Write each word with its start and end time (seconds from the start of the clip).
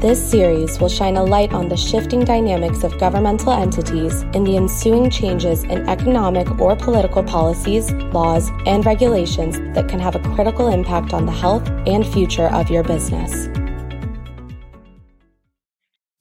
This 0.00 0.22
series 0.22 0.78
will 0.78 0.90
shine 0.90 1.16
a 1.16 1.24
light 1.24 1.54
on 1.54 1.70
the 1.70 1.76
shifting 1.76 2.22
dynamics 2.22 2.84
of 2.84 2.98
governmental 2.98 3.50
entities 3.50 4.24
and 4.34 4.46
the 4.46 4.58
ensuing 4.58 5.08
changes 5.08 5.64
in 5.64 5.88
economic 5.88 6.60
or 6.60 6.76
political 6.76 7.22
policies, 7.22 7.90
laws, 8.12 8.50
and 8.66 8.84
regulations 8.84 9.58
that 9.74 9.88
can 9.88 9.98
have 9.98 10.14
a 10.14 10.34
critical 10.34 10.68
impact 10.68 11.14
on 11.14 11.24
the 11.24 11.32
health 11.32 11.66
and 11.86 12.06
future 12.06 12.48
of 12.48 12.68
your 12.68 12.84
business. 12.84 13.48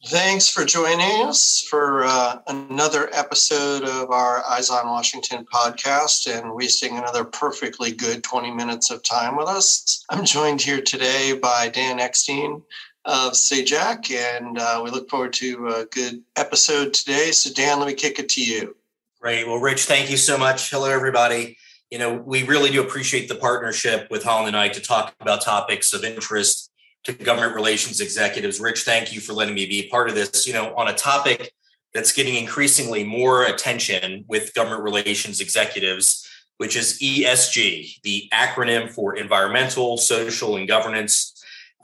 Thanks 0.08 0.48
for 0.48 0.64
joining 0.64 1.28
us 1.28 1.60
for 1.60 2.06
uh, 2.06 2.38
another 2.48 3.10
episode 3.12 3.84
of 3.84 4.10
our 4.10 4.42
Eyes 4.46 4.70
on 4.70 4.88
Washington 4.88 5.46
podcast 5.54 6.34
and 6.34 6.54
wasting 6.54 6.98
another 6.98 7.26
perfectly 7.26 7.92
good 7.92 8.24
20 8.24 8.52
minutes 8.52 8.90
of 8.90 9.04
time 9.04 9.36
with 9.36 9.50
us. 9.50 10.06
I'm 10.10 10.24
joined 10.24 10.62
here 10.62 10.80
today 10.80 11.38
by 11.38 11.68
Dan 11.68 12.00
Ekstein 12.00 12.62
of 13.06 13.34
Sagac, 13.34 14.12
and 14.12 14.58
uh, 14.58 14.82
we 14.84 14.90
look 14.90 15.10
forward 15.10 15.34
to 15.34 15.68
a 15.68 15.86
good 15.86 16.24
episode 16.36 16.94
today. 16.94 17.32
So, 17.32 17.54
Dan, 17.54 17.80
let 17.80 17.88
me 17.88 17.94
kick 17.94 18.20
it 18.20 18.30
to 18.30 18.44
you. 18.44 18.76
Great. 19.22 19.48
Well, 19.48 19.58
Rich, 19.58 19.86
thank 19.86 20.10
you 20.10 20.18
so 20.18 20.38
much. 20.38 20.70
Hello, 20.70 20.90
everybody. 20.90 21.58
You 21.92 22.00
know, 22.00 22.14
we 22.14 22.44
really 22.44 22.72
do 22.72 22.82
appreciate 22.82 23.28
the 23.30 23.36
partnership 23.36 24.10
with 24.10 24.24
Holland 24.24 24.48
and 24.48 24.54
Knight 24.54 24.74
to 24.74 24.82
talk 24.82 25.16
about 25.20 25.42
topics 25.42 25.94
of 25.94 26.04
interest 26.04 26.72
to 27.04 27.14
government 27.14 27.56
relations 27.56 28.02
executives. 28.02 28.60
Rich, 28.60 28.84
thank 28.84 29.14
you 29.14 29.22
for 29.22 29.34
letting 29.34 29.54
me 29.54 29.68
be 29.68 29.88
part 29.88 30.10
of 30.10 30.16
this. 30.16 30.48
You 30.48 30.54
know, 30.54 30.76
on 30.76 30.88
a 30.88 30.94
topic 30.94 31.54
that's 31.94 32.12
getting 32.12 32.36
increasingly 32.36 33.04
more 33.04 33.46
attention 33.46 34.26
with 34.28 34.54
government 34.54 34.84
relations 34.84 35.40
executives, 35.40 36.28
which 36.58 36.76
is 36.76 37.00
ESG, 37.00 38.02
the 38.02 38.30
acronym 38.34 38.90
for 38.90 39.16
environmental, 39.16 39.98
social, 39.98 40.58
and 40.58 40.68
governance. 40.68 41.35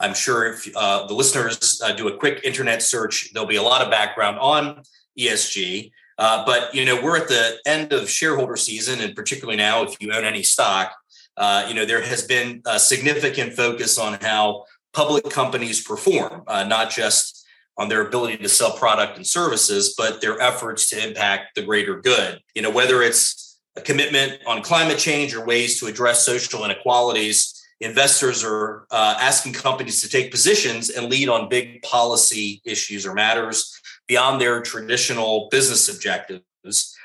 I'm 0.02 0.14
sure 0.14 0.46
if 0.46 0.68
uh, 0.76 1.06
the 1.06 1.14
listeners 1.14 1.80
uh, 1.82 1.92
do 1.92 2.08
a 2.08 2.16
quick 2.16 2.40
internet 2.44 2.82
search, 2.82 3.32
there'll 3.32 3.48
be 3.48 3.56
a 3.56 3.62
lot 3.62 3.82
of 3.82 3.90
background 3.90 4.38
on 4.38 4.82
ESG. 5.18 5.92
Uh, 6.18 6.44
but 6.44 6.74
you 6.74 6.84
know, 6.84 7.00
we're 7.00 7.16
at 7.16 7.28
the 7.28 7.58
end 7.64 7.92
of 7.92 8.10
shareholder 8.10 8.56
season, 8.56 9.00
and 9.00 9.14
particularly 9.14 9.56
now, 9.56 9.82
if 9.82 9.96
you 10.00 10.12
own 10.12 10.24
any 10.24 10.42
stock, 10.42 10.94
uh, 11.36 11.64
you 11.68 11.74
know 11.74 11.86
there 11.86 12.02
has 12.02 12.22
been 12.22 12.62
a 12.66 12.78
significant 12.78 13.54
focus 13.54 13.98
on 13.98 14.18
how 14.20 14.64
public 14.92 15.28
companies 15.30 15.82
perform, 15.82 16.42
uh, 16.46 16.64
not 16.64 16.90
just 16.90 17.46
on 17.78 17.88
their 17.88 18.06
ability 18.06 18.36
to 18.36 18.48
sell 18.48 18.72
product 18.72 19.16
and 19.16 19.26
services, 19.26 19.94
but 19.96 20.20
their 20.20 20.38
efforts 20.40 20.90
to 20.90 21.08
impact 21.08 21.54
the 21.54 21.62
greater 21.62 22.00
good. 22.00 22.40
You 22.54 22.62
know, 22.62 22.70
whether 22.70 23.02
it's 23.02 23.58
a 23.76 23.80
commitment 23.80 24.38
on 24.46 24.62
climate 24.62 24.98
change 24.98 25.34
or 25.34 25.44
ways 25.44 25.80
to 25.80 25.86
address 25.86 26.26
social 26.26 26.64
inequalities, 26.64 27.61
investors 27.82 28.44
are 28.44 28.86
uh, 28.90 29.16
asking 29.20 29.52
companies 29.52 30.00
to 30.00 30.08
take 30.08 30.30
positions 30.30 30.88
and 30.88 31.10
lead 31.10 31.28
on 31.28 31.48
big 31.48 31.82
policy 31.82 32.62
issues 32.64 33.04
or 33.04 33.12
matters 33.12 33.78
beyond 34.06 34.40
their 34.40 34.62
traditional 34.62 35.48
business 35.50 35.88
objectives. 35.88 36.96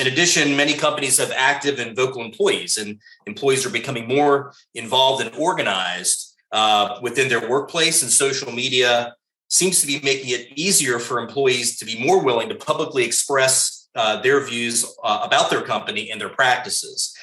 In 0.00 0.06
addition, 0.06 0.56
many 0.56 0.72
companies 0.72 1.18
have 1.18 1.32
active 1.36 1.78
and 1.78 1.94
vocal 1.94 2.24
employees, 2.24 2.78
and 2.78 2.98
employees 3.26 3.66
are 3.66 3.70
becoming 3.70 4.08
more 4.08 4.54
involved 4.74 5.22
and 5.22 5.34
organized 5.36 6.34
uh, 6.50 6.98
within 7.02 7.28
their 7.28 7.46
workplace, 7.48 8.02
and 8.02 8.10
social 8.10 8.50
media 8.52 9.14
seems 9.48 9.82
to 9.82 9.86
be 9.86 10.00
making 10.02 10.30
it 10.30 10.48
easier 10.56 10.98
for 10.98 11.18
employees 11.18 11.78
to 11.78 11.84
be 11.84 12.02
more 12.02 12.24
willing 12.24 12.48
to 12.48 12.54
publicly 12.54 13.04
express 13.04 13.88
uh, 13.94 14.20
their 14.22 14.40
views 14.40 14.86
uh, 15.04 15.20
about 15.22 15.50
their 15.50 15.60
company 15.60 16.10
and 16.10 16.18
their 16.18 16.30
practices. 16.30 17.14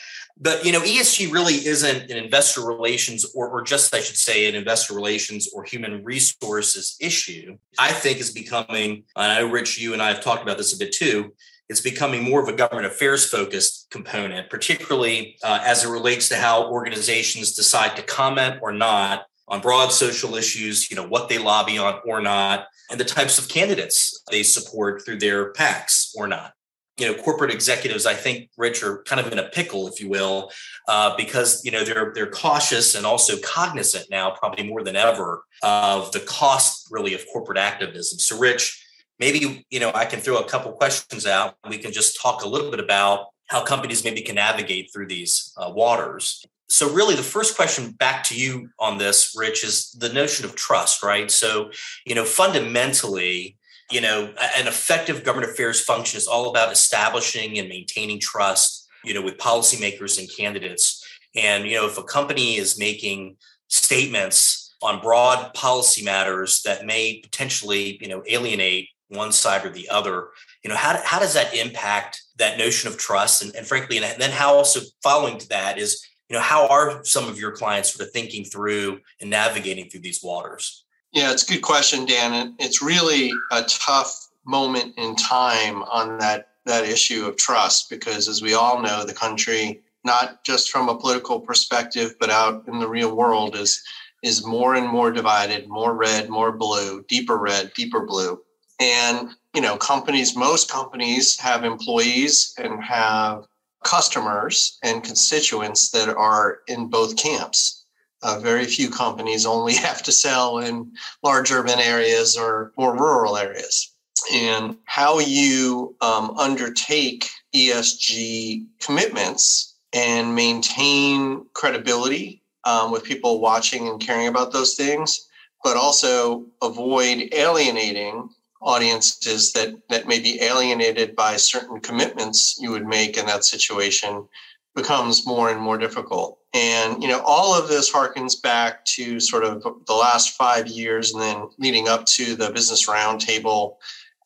But 0.42 0.66
you 0.66 0.72
know, 0.72 0.82
ESG 0.82 1.32
really 1.32 1.56
isn't 1.56 2.10
an 2.10 2.18
investor 2.18 2.66
relations, 2.66 3.26
or, 3.36 3.50
or 3.50 3.62
just 3.62 3.94
I 3.94 4.00
should 4.00 4.16
say, 4.16 4.48
an 4.48 4.56
investor 4.56 4.94
relations 4.94 5.50
or 5.54 5.64
human 5.64 6.04
resources 6.04 6.96
issue. 7.00 7.58
I 7.78 7.92
think 7.92 8.20
is 8.20 8.32
becoming. 8.32 9.04
And 9.16 9.32
I 9.32 9.40
know 9.42 9.50
Rich, 9.50 9.80
you 9.80 9.94
and 9.94 10.02
I 10.02 10.10
have 10.14 10.24
talked 10.24 10.44
about 10.44 10.58
this 10.58 10.74
a 10.74 10.78
bit 10.78 10.94
too 10.94 11.34
it's 11.70 11.82
becoming 11.82 12.24
more 12.24 12.42
of 12.42 12.50
a 12.50 12.54
government 12.54 12.88
affairs 12.88 13.30
focused 13.30 13.88
component, 13.92 14.50
particularly 14.50 15.38
uh, 15.44 15.60
as 15.64 15.86
it 15.86 15.90
relates 15.90 16.28
to 16.30 16.36
how 16.36 16.68
organizations 16.70 17.54
decide 17.54 17.96
to 17.96 18.02
comment 18.02 18.60
or 18.64 18.74
not 18.74 19.26
on 19.48 19.62
broad 19.62 19.92
social 19.92 20.36
issues, 20.36 20.90
you 20.90 20.98
know, 20.98 21.08
what 21.08 21.30
they 21.30 21.38
lobby 21.38 21.78
on 21.78 22.00
or 22.06 22.22
not, 22.22 22.66
and 22.90 23.00
the 23.00 23.06
types 23.06 23.38
of 23.38 23.48
candidates 23.48 24.24
they 24.32 24.42
support 24.42 25.06
through 25.06 25.20
their 25.20 25.54
PACs 25.54 26.12
or 26.16 26.28
not. 26.28 26.54
You 27.00 27.08
know, 27.08 27.14
corporate 27.22 27.52
executives, 27.52 28.06
I 28.06 28.14
think, 28.14 28.50
Rich, 28.58 28.84
are 28.84 29.04
kind 29.04 29.26
of 29.26 29.32
in 29.32 29.40
a 29.40 29.50
pickle, 29.50 29.88
if 29.88 30.02
you 30.02 30.10
will, 30.10 30.52
uh, 30.88 31.16
because 31.16 31.64
you 31.64 31.72
know 31.72 31.84
they're 31.84 32.12
they're 32.14 32.30
cautious 32.30 32.96
and 32.96 33.06
also 33.06 33.38
cognizant 33.44 34.06
now, 34.10 34.32
probably 34.32 34.68
more 34.68 34.84
than 34.84 34.96
ever, 34.96 35.44
of 35.64 36.12
the 36.12 36.20
cost 36.22 36.88
really 36.92 37.14
of 37.14 37.26
corporate 37.32 37.58
activism. 37.58 38.20
So, 38.20 38.38
Rich, 38.38 38.86
maybe 39.20 39.66
you 39.70 39.80
know 39.80 39.92
I 39.94 40.06
can 40.06 40.20
throw 40.20 40.38
a 40.38 40.48
couple 40.48 40.72
questions 40.74 41.26
out. 41.26 41.56
We 41.70 41.78
can 41.78 41.92
just 41.92 42.22
talk 42.22 42.44
a 42.44 42.48
little 42.48 42.72
bit 42.72 42.80
about 42.80 43.28
how 43.48 43.64
companies 43.64 44.04
maybe 44.04 44.22
can 44.22 44.36
navigate 44.36 44.92
through 44.94 45.08
these 45.08 45.54
uh, 45.58 45.72
waters. 45.74 46.46
So, 46.72 46.94
really, 46.94 47.16
the 47.16 47.24
first 47.24 47.56
question 47.56 47.92
back 47.92 48.24
to 48.26 48.36
you 48.40 48.70
on 48.80 49.00
this, 49.00 49.34
Rich, 49.36 49.64
is 49.64 49.92
the 49.94 50.14
notion 50.14 50.46
of 50.46 50.56
trust, 50.56 51.02
right? 51.02 51.30
So, 51.32 51.72
you 52.06 52.14
know, 52.14 52.26
fundamentally, 52.26 53.58
you 53.92 54.02
know, 54.02 54.34
an 54.58 54.68
effective 54.68 55.24
government 55.24 55.52
affairs 55.52 55.82
function 55.82 56.18
is 56.18 56.28
all 56.28 56.50
about 56.50 56.72
establishing 56.72 57.58
and 57.58 57.68
maintaining 57.68 58.20
trust, 58.20 58.88
you 59.04 59.14
know, 59.14 59.22
with 59.22 59.38
policymakers 59.38 60.20
and 60.20 60.30
candidates. 60.36 61.06
And, 61.36 61.66
you 61.66 61.76
know, 61.76 61.88
if 61.88 61.98
a 61.98 62.04
company 62.04 62.58
is 62.58 62.78
making 62.78 63.38
statements 63.68 64.76
on 64.82 65.02
broad 65.02 65.54
policy 65.54 66.04
matters 66.04 66.62
that 66.64 66.86
may 66.86 67.20
potentially, 67.24 67.98
you 68.02 68.08
know, 68.08 68.24
alienate 68.28 68.90
one 69.10 69.32
side 69.32 69.66
or 69.66 69.70
the 69.70 69.90
other 69.90 70.30
you 70.64 70.70
know 70.70 70.76
how, 70.76 71.00
how 71.04 71.20
does 71.20 71.34
that 71.34 71.54
impact 71.54 72.22
that 72.38 72.58
notion 72.58 72.88
of 72.88 72.98
trust 72.98 73.42
and, 73.42 73.56
and 73.56 73.68
frankly 73.68 73.98
and 73.98 74.22
then 74.22 74.32
how 74.32 74.54
also 74.54 74.80
following 75.04 75.38
to 75.38 75.50
that 75.50 75.78
is 75.78 76.06
you 76.30 76.36
know 76.36 76.42
how 76.42 76.68
are 76.68 77.04
some 77.04 77.28
of 77.28 77.40
your 77.40 77.52
clients 77.52 77.94
sort 77.94 78.08
of 78.08 78.14
thinking 78.14 78.44
through 78.44 79.00
and 79.20 79.30
navigating 79.30 79.90
through 79.90 80.02
these 80.02 80.24
waters 80.24 80.86
yeah 81.12 81.32
it's 81.32 81.44
a 81.44 81.54
good 81.54 81.62
question 81.62 82.06
dan 82.06 82.34
and 82.34 82.56
it's 82.60 82.82
really 82.82 83.32
a 83.52 83.64
tough 83.64 84.30
moment 84.46 84.94
in 84.98 85.16
time 85.16 85.84
on 85.84 86.18
that 86.18 86.50
that 86.66 86.84
issue 86.84 87.26
of 87.26 87.36
trust 87.36 87.90
because 87.90 88.28
as 88.28 88.42
we 88.42 88.54
all 88.54 88.82
know 88.82 89.06
the 89.06 89.14
country 89.14 89.82
not 90.06 90.44
just 90.44 90.72
from 90.72 90.90
a 90.90 90.98
political 90.98 91.40
perspective 91.40 92.16
but 92.20 92.30
out 92.30 92.64
in 92.68 92.80
the 92.80 92.88
real 92.88 93.16
world 93.16 93.56
is 93.56 93.82
is 94.24 94.46
more 94.46 94.76
and 94.76 94.88
more 94.88 95.12
divided 95.12 95.68
more 95.68 95.94
red 95.94 96.30
more 96.30 96.52
blue 96.52 97.04
deeper 97.08 97.38
red 97.38 97.72
deeper 97.76 98.06
blue 98.06 98.40
and, 98.80 99.32
you 99.54 99.62
know, 99.62 99.78
companies, 99.78 100.36
most 100.36 100.72
companies 100.72 101.38
have 101.40 101.66
employees 101.66 102.54
and 102.58 102.82
have 102.82 103.46
customers 103.84 104.78
and 104.84 105.04
constituents 105.04 105.90
that 105.92 106.10
are 106.10 106.60
in 106.68 106.88
both 106.88 107.18
camps. 107.18 107.79
Uh, 108.22 108.40
very 108.40 108.66
few 108.66 108.90
companies 108.90 109.46
only 109.46 109.74
have 109.88 110.04
to 110.04 110.12
sell 110.12 110.60
in 110.60 110.92
large 111.24 111.52
urban 111.52 111.80
areas 111.80 112.36
or 112.38 112.74
more 112.78 112.94
rural 112.94 113.38
areas. 113.38 113.94
And 114.34 114.78
how 114.86 115.20
you 115.20 115.96
um, 116.02 116.32
undertake 116.38 117.30
ESG 117.56 118.66
commitments 118.80 119.76
and 119.94 120.36
maintain 120.36 121.46
credibility 121.54 122.44
um, 122.66 122.92
with 122.92 123.04
people 123.04 123.40
watching 123.40 123.88
and 123.88 124.00
caring 124.00 124.28
about 124.28 124.52
those 124.52 124.76
things, 124.76 125.28
but 125.64 125.78
also 125.78 126.46
avoid 126.62 127.30
alienating 127.34 128.30
audiences 128.62 129.54
that 129.54 129.74
that 129.90 130.08
may 130.08 130.20
be 130.20 130.42
alienated 130.42 131.16
by 131.16 131.38
certain 131.38 131.80
commitments 131.80 132.60
you 132.60 132.72
would 132.72 132.86
make 132.86 133.18
in 133.18 133.26
that 133.26 133.46
situation 133.46 134.28
becomes 134.76 135.26
more 135.26 135.50
and 135.50 135.62
more 135.62 135.78
difficult 135.78 136.39
and 136.54 137.02
you 137.02 137.08
know 137.08 137.22
all 137.26 137.54
of 137.54 137.68
this 137.68 137.92
harkens 137.92 138.42
back 138.42 138.84
to 138.86 139.20
sort 139.20 139.44
of 139.44 139.62
the 139.86 139.94
last 139.94 140.32
five 140.32 140.68
years 140.68 141.14
and 141.14 141.22
then 141.22 141.48
leading 141.58 141.88
up 141.88 142.06
to 142.06 142.36
the 142.36 142.50
business 142.52 142.88
roundtable 142.88 143.76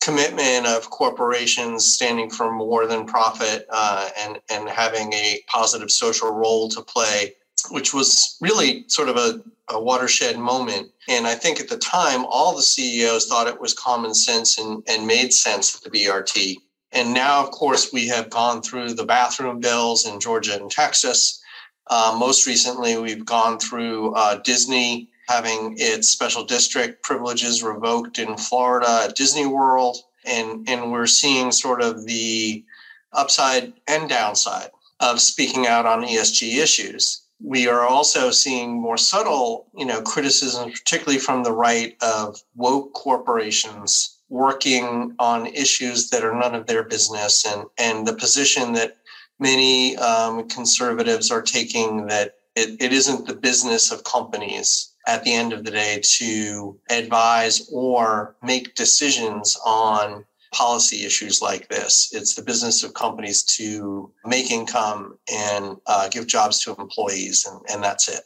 commitment 0.02 0.66
of 0.66 0.90
corporations 0.90 1.84
standing 1.84 2.30
for 2.30 2.52
more 2.52 2.86
than 2.86 3.06
profit 3.06 3.66
uh, 3.70 4.08
and 4.18 4.40
and 4.50 4.68
having 4.68 5.12
a 5.12 5.40
positive 5.48 5.90
social 5.90 6.30
role 6.30 6.68
to 6.68 6.82
play 6.82 7.34
which 7.70 7.94
was 7.94 8.36
really 8.40 8.84
sort 8.88 9.08
of 9.08 9.16
a, 9.16 9.40
a, 9.70 9.80
watershed 9.80 10.38
moment. 10.38 10.90
And 11.08 11.26
I 11.26 11.34
think 11.34 11.60
at 11.60 11.68
the 11.68 11.78
time, 11.78 12.24
all 12.26 12.54
the 12.54 12.62
CEOs 12.62 13.26
thought 13.26 13.46
it 13.46 13.60
was 13.60 13.72
common 13.72 14.14
sense 14.14 14.58
and, 14.58 14.82
and 14.88 15.06
made 15.06 15.32
sense 15.32 15.74
at 15.74 15.82
the 15.82 15.90
BRT. 15.90 16.56
And 16.92 17.12
now, 17.12 17.42
of 17.42 17.50
course, 17.50 17.92
we 17.92 18.06
have 18.08 18.30
gone 18.30 18.62
through 18.62 18.94
the 18.94 19.04
bathroom 19.04 19.60
bills 19.60 20.06
in 20.06 20.20
Georgia 20.20 20.56
and 20.60 20.70
Texas. 20.70 21.40
Uh, 21.88 22.16
most 22.18 22.46
recently, 22.46 22.96
we've 22.96 23.26
gone 23.26 23.58
through 23.58 24.14
uh, 24.14 24.36
Disney 24.42 25.10
having 25.28 25.74
its 25.78 26.08
special 26.08 26.44
district 26.44 27.02
privileges 27.02 27.62
revoked 27.62 28.18
in 28.18 28.36
Florida 28.36 29.06
at 29.08 29.16
Disney 29.16 29.46
World. 29.46 29.96
And, 30.26 30.68
and 30.68 30.90
we're 30.90 31.06
seeing 31.06 31.52
sort 31.52 31.82
of 31.82 32.06
the 32.06 32.64
upside 33.12 33.72
and 33.86 34.08
downside 34.08 34.70
of 35.00 35.20
speaking 35.20 35.66
out 35.66 35.86
on 35.86 36.02
ESG 36.04 36.56
issues. 36.62 37.22
We 37.42 37.68
are 37.68 37.82
also 37.86 38.30
seeing 38.30 38.80
more 38.80 38.96
subtle, 38.96 39.66
you 39.76 39.84
know, 39.84 40.00
criticism, 40.00 40.70
particularly 40.70 41.18
from 41.18 41.42
the 41.42 41.52
right 41.52 41.96
of 42.00 42.40
woke 42.54 42.92
corporations 42.94 44.14
working 44.30 45.14
on 45.18 45.46
issues 45.46 46.10
that 46.10 46.24
are 46.24 46.34
none 46.34 46.54
of 46.54 46.66
their 46.66 46.82
business 46.82 47.44
and, 47.46 47.64
and 47.78 48.06
the 48.06 48.14
position 48.14 48.72
that 48.72 48.96
many 49.38 49.96
um, 49.96 50.48
conservatives 50.48 51.30
are 51.30 51.42
taking 51.42 52.06
that 52.06 52.34
it, 52.56 52.80
it 52.80 52.92
isn't 52.92 53.26
the 53.26 53.34
business 53.34 53.90
of 53.90 54.04
companies 54.04 54.92
at 55.06 55.24
the 55.24 55.34
end 55.34 55.52
of 55.52 55.64
the 55.64 55.70
day 55.70 56.00
to 56.02 56.78
advise 56.90 57.68
or 57.72 58.36
make 58.42 58.74
decisions 58.74 59.58
on 59.66 60.24
policy 60.52 61.04
issues 61.04 61.42
like 61.42 61.68
this. 61.68 62.14
It's 62.14 62.34
the 62.34 62.42
business 62.42 62.84
of 62.84 62.94
companies 62.94 63.42
to 63.42 64.12
make 64.24 64.50
income 64.50 65.18
and 65.32 65.76
uh, 65.86 66.08
give 66.08 66.26
jobs 66.26 66.60
to 66.60 66.74
employees, 66.76 67.46
and, 67.46 67.60
and 67.70 67.82
that's 67.82 68.08
it. 68.08 68.20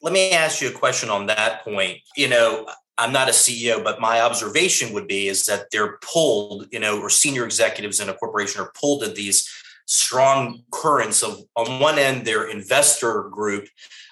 Let 0.00 0.12
me 0.12 0.30
ask 0.30 0.60
you 0.62 0.68
a 0.68 0.72
question 0.72 1.10
on 1.10 1.26
that 1.26 1.64
point. 1.64 1.98
You 2.16 2.28
know, 2.28 2.66
I'm 2.98 3.12
not 3.12 3.28
a 3.28 3.32
CEO, 3.32 3.82
but 3.82 4.00
my 4.00 4.20
observation 4.20 4.92
would 4.92 5.08
be 5.08 5.28
is 5.28 5.46
that 5.46 5.70
they're 5.70 5.98
pulled, 6.02 6.68
you 6.72 6.78
know, 6.78 7.00
or 7.00 7.10
senior 7.10 7.44
executives 7.44 8.00
in 8.00 8.08
a 8.08 8.14
corporation 8.14 8.60
are 8.60 8.72
pulled 8.80 9.02
to 9.02 9.08
these 9.08 9.48
strong 9.92 10.62
currents 10.70 11.22
of 11.22 11.44
on 11.54 11.78
one 11.78 11.98
end 11.98 12.26
their 12.26 12.48
investor 12.48 13.24
group 13.24 13.68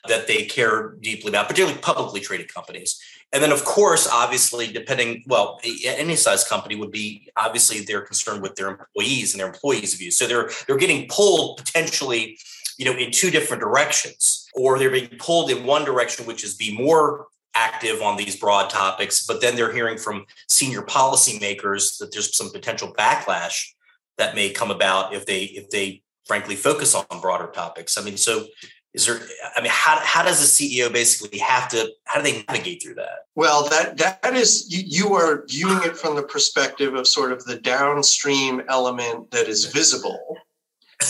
that 0.06 0.26
they 0.26 0.44
care 0.44 0.96
deeply 1.00 1.30
about, 1.30 1.48
particularly 1.48 1.78
publicly 1.80 2.20
traded 2.20 2.52
companies. 2.52 3.00
And 3.32 3.42
then, 3.42 3.52
of 3.52 3.64
course, 3.64 4.08
obviously, 4.10 4.66
depending, 4.66 5.22
well, 5.26 5.58
any 5.84 6.16
size 6.16 6.46
company 6.46 6.74
would 6.74 6.90
be 6.90 7.30
obviously 7.36 7.80
they're 7.80 8.02
concerned 8.02 8.42
with 8.42 8.56
their 8.56 8.68
employees 8.68 9.32
and 9.32 9.40
their 9.40 9.46
employees' 9.46 9.94
views. 9.94 10.18
So 10.18 10.26
they're 10.26 10.50
they're 10.66 10.76
getting 10.76 11.08
pulled 11.08 11.56
potentially, 11.58 12.38
you 12.76 12.84
know, 12.84 12.92
in 12.92 13.10
two 13.10 13.30
different 13.30 13.62
directions, 13.62 14.48
or 14.54 14.78
they're 14.78 14.90
being 14.90 15.16
pulled 15.18 15.50
in 15.50 15.64
one 15.64 15.84
direction, 15.84 16.26
which 16.26 16.44
is 16.44 16.54
be 16.56 16.76
more 16.76 17.28
active 17.54 18.02
on 18.02 18.16
these 18.16 18.36
broad 18.36 18.68
topics, 18.70 19.26
but 19.26 19.40
then 19.40 19.56
they're 19.56 19.72
hearing 19.72 19.98
from 19.98 20.24
senior 20.48 20.82
policymakers 20.82 21.98
that 21.98 22.12
there's 22.12 22.36
some 22.36 22.50
potential 22.50 22.92
backlash 22.96 23.72
that 24.20 24.34
may 24.34 24.50
come 24.50 24.70
about 24.70 25.12
if 25.12 25.26
they 25.26 25.44
if 25.44 25.70
they 25.70 26.02
frankly 26.26 26.54
focus 26.54 26.94
on 26.94 27.20
broader 27.20 27.48
topics. 27.48 27.98
I 27.98 28.04
mean, 28.04 28.16
so 28.16 28.46
is 28.92 29.06
there 29.06 29.20
i 29.56 29.60
mean 29.60 29.70
how, 29.72 30.00
how 30.00 30.22
does 30.22 30.42
a 30.42 30.46
ceo 30.46 30.92
basically 30.92 31.38
have 31.38 31.68
to 31.68 31.92
how 32.04 32.20
do 32.20 32.24
they 32.24 32.44
navigate 32.48 32.82
through 32.82 32.94
that? 32.94 33.26
Well 33.36 33.68
that 33.68 33.96
that 33.98 34.34
is 34.34 34.66
you, 34.68 34.82
you 34.84 35.14
are 35.14 35.44
viewing 35.46 35.82
it 35.84 35.96
from 35.96 36.16
the 36.16 36.22
perspective 36.22 36.94
of 36.94 37.06
sort 37.06 37.32
of 37.32 37.44
the 37.44 37.56
downstream 37.56 38.62
element 38.68 39.30
that 39.30 39.48
is 39.48 39.66
visible. 39.66 40.20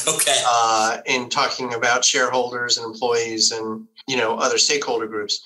Okay. 0.06 0.40
Uh, 0.46 0.98
in 1.06 1.28
talking 1.28 1.74
about 1.74 2.04
shareholders 2.04 2.78
and 2.78 2.86
employees 2.86 3.50
and 3.50 3.86
you 4.06 4.16
know 4.16 4.36
other 4.36 4.58
stakeholder 4.58 5.06
groups. 5.06 5.42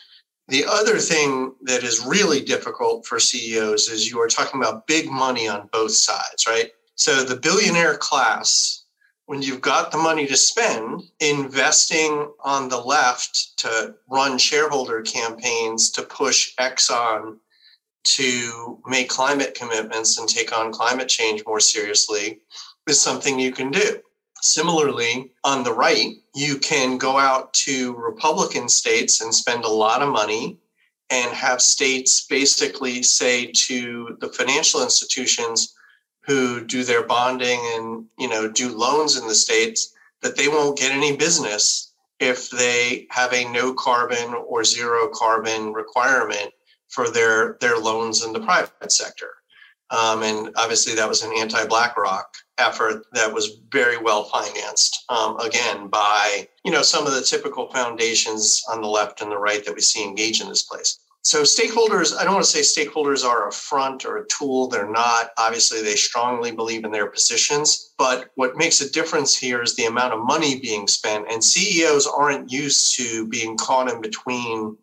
The 0.48 0.66
other 0.68 0.98
thing 0.98 1.54
that 1.62 1.84
is 1.84 2.04
really 2.04 2.42
difficult 2.42 3.06
for 3.06 3.18
ceos 3.18 3.88
is 3.88 4.10
you 4.10 4.20
are 4.20 4.28
talking 4.28 4.60
about 4.60 4.86
big 4.86 5.08
money 5.08 5.48
on 5.48 5.70
both 5.72 5.92
sides 5.92 6.46
right 6.46 6.70
so 6.94 7.24
the 7.24 7.36
billionaire 7.36 7.96
class 7.96 8.84
when 9.26 9.40
you've 9.40 9.60
got 9.60 9.90
the 9.90 9.98
money 9.98 10.26
to 10.26 10.36
spend, 10.36 11.02
investing 11.20 12.30
on 12.40 12.68
the 12.68 12.78
left 12.78 13.56
to 13.58 13.94
run 14.10 14.36
shareholder 14.36 15.00
campaigns 15.00 15.90
to 15.90 16.02
push 16.02 16.54
Exxon 16.56 17.38
to 18.04 18.78
make 18.86 19.08
climate 19.08 19.54
commitments 19.54 20.18
and 20.18 20.28
take 20.28 20.56
on 20.56 20.72
climate 20.72 21.08
change 21.08 21.42
more 21.46 21.60
seriously 21.60 22.40
is 22.86 23.00
something 23.00 23.38
you 23.38 23.50
can 23.50 23.70
do. 23.70 23.98
Similarly, 24.42 25.32
on 25.42 25.64
the 25.64 25.72
right, 25.72 26.16
you 26.34 26.58
can 26.58 26.98
go 26.98 27.16
out 27.16 27.54
to 27.54 27.94
Republican 27.94 28.68
states 28.68 29.22
and 29.22 29.34
spend 29.34 29.64
a 29.64 29.68
lot 29.68 30.02
of 30.02 30.10
money 30.10 30.58
and 31.08 31.32
have 31.32 31.62
states 31.62 32.26
basically 32.26 33.02
say 33.02 33.46
to 33.52 34.18
the 34.20 34.28
financial 34.28 34.82
institutions, 34.82 35.74
who 36.26 36.64
do 36.64 36.84
their 36.84 37.02
bonding 37.02 37.60
and 37.74 38.06
you 38.18 38.28
know 38.28 38.50
do 38.50 38.76
loans 38.76 39.16
in 39.16 39.26
the 39.26 39.34
states 39.34 39.94
that 40.22 40.36
they 40.36 40.48
won't 40.48 40.78
get 40.78 40.92
any 40.92 41.16
business 41.16 41.92
if 42.20 42.50
they 42.50 43.06
have 43.10 43.32
a 43.32 43.48
no 43.50 43.74
carbon 43.74 44.34
or 44.34 44.64
zero 44.64 45.08
carbon 45.12 45.72
requirement 45.72 46.52
for 46.88 47.10
their 47.10 47.58
their 47.60 47.76
loans 47.76 48.24
in 48.24 48.32
the 48.32 48.40
private 48.40 48.92
sector. 48.92 49.30
Um, 49.90 50.22
and 50.22 50.50
obviously 50.56 50.94
that 50.94 51.08
was 51.08 51.22
an 51.22 51.32
anti-blackrock 51.36 52.34
effort 52.56 53.04
that 53.12 53.32
was 53.32 53.58
very 53.70 53.98
well 53.98 54.24
financed 54.24 55.04
um, 55.10 55.38
again 55.40 55.88
by 55.88 56.48
you 56.64 56.72
know 56.72 56.82
some 56.82 57.06
of 57.06 57.12
the 57.12 57.20
typical 57.20 57.68
foundations 57.68 58.62
on 58.70 58.80
the 58.80 58.88
left 58.88 59.20
and 59.20 59.30
the 59.30 59.38
right 59.38 59.64
that 59.64 59.74
we 59.74 59.80
see 59.80 60.02
engage 60.02 60.40
in 60.40 60.48
this 60.48 60.62
place 60.62 61.00
so 61.24 61.42
stakeholders, 61.42 62.14
I 62.14 62.24
don't 62.24 62.34
want 62.34 62.44
to 62.44 62.50
say 62.50 62.60
stakeholders 62.60 63.24
are 63.24 63.48
a 63.48 63.52
front 63.52 64.04
or 64.04 64.18
a 64.18 64.26
tool. 64.26 64.68
They're 64.68 64.90
not. 64.90 65.30
Obviously, 65.38 65.80
they 65.80 65.96
strongly 65.96 66.52
believe 66.52 66.84
in 66.84 66.92
their 66.92 67.06
positions. 67.06 67.94
But 67.96 68.30
what 68.34 68.56
makes 68.56 68.82
a 68.82 68.90
difference 68.90 69.34
here 69.34 69.62
is 69.62 69.74
the 69.74 69.86
amount 69.86 70.12
of 70.12 70.22
money 70.22 70.60
being 70.60 70.86
spent. 70.86 71.26
And 71.32 71.42
CEOs 71.42 72.06
aren't 72.06 72.52
used 72.52 72.94
to 72.96 73.26
being 73.28 73.56
caught 73.56 73.90
in 73.90 74.02
between 74.02 74.76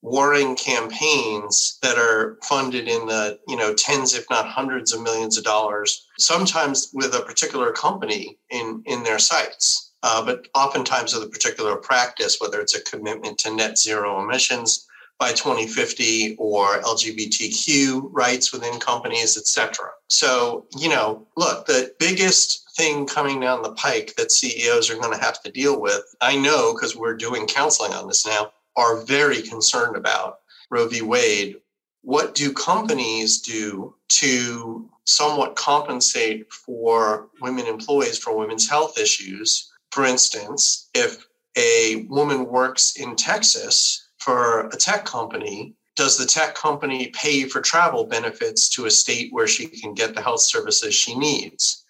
warring 0.00 0.54
campaigns 0.54 1.78
that 1.82 1.98
are 1.98 2.38
funded 2.44 2.86
in 2.86 3.06
the 3.06 3.36
you 3.48 3.56
know 3.56 3.74
tens 3.74 4.14
if 4.14 4.24
not 4.30 4.46
hundreds 4.46 4.92
of 4.92 5.02
millions 5.02 5.36
of 5.36 5.42
dollars 5.42 6.06
sometimes 6.20 6.90
with 6.94 7.12
a 7.16 7.22
particular 7.22 7.72
company 7.72 8.38
in 8.50 8.80
in 8.86 9.02
their 9.02 9.18
sights 9.18 9.90
uh, 10.04 10.24
but 10.24 10.46
oftentimes 10.54 11.12
with 11.12 11.24
a 11.24 11.28
particular 11.28 11.74
practice 11.74 12.36
whether 12.38 12.60
it's 12.60 12.76
a 12.76 12.84
commitment 12.84 13.36
to 13.38 13.52
net 13.52 13.76
zero 13.76 14.22
emissions 14.22 14.87
by 15.18 15.32
2050 15.32 16.36
or 16.38 16.80
LGBTQ 16.80 18.08
rights 18.12 18.52
within 18.52 18.78
companies, 18.78 19.36
etc. 19.36 19.90
So, 20.08 20.66
you 20.76 20.88
know, 20.88 21.26
look, 21.36 21.66
the 21.66 21.92
biggest 21.98 22.70
thing 22.76 23.06
coming 23.06 23.40
down 23.40 23.62
the 23.62 23.72
pike 23.72 24.14
that 24.16 24.30
CEOs 24.30 24.90
are 24.90 24.98
going 24.98 25.12
to 25.12 25.24
have 25.24 25.42
to 25.42 25.50
deal 25.50 25.80
with, 25.80 26.14
I 26.20 26.36
know 26.36 26.72
because 26.72 26.96
we're 26.96 27.16
doing 27.16 27.46
counseling 27.46 27.92
on 27.92 28.06
this 28.06 28.24
now, 28.24 28.52
are 28.76 29.04
very 29.04 29.42
concerned 29.42 29.96
about 29.96 30.38
Roe 30.70 30.86
v. 30.86 31.02
Wade. 31.02 31.56
What 32.02 32.36
do 32.36 32.52
companies 32.52 33.40
do 33.40 33.96
to 34.10 34.88
somewhat 35.04 35.56
compensate 35.56 36.52
for 36.52 37.28
women 37.40 37.66
employees 37.66 38.18
for 38.18 38.36
women's 38.36 38.68
health 38.68 38.98
issues? 38.98 39.68
For 39.90 40.04
instance, 40.04 40.88
if 40.94 41.26
a 41.56 42.06
woman 42.08 42.46
works 42.46 42.94
in 42.96 43.16
Texas 43.16 44.07
for 44.28 44.66
a 44.66 44.76
tech 44.76 45.06
company, 45.06 45.72
does 45.96 46.18
the 46.18 46.26
tech 46.26 46.54
company 46.54 47.06
pay 47.14 47.44
for 47.44 47.62
travel 47.62 48.04
benefits 48.04 48.68
to 48.68 48.84
a 48.84 48.90
state 48.90 49.32
where 49.32 49.48
she 49.48 49.66
can 49.66 49.94
get 49.94 50.14
the 50.14 50.20
health 50.20 50.42
services 50.42 50.94
she 50.94 51.18
needs? 51.18 51.86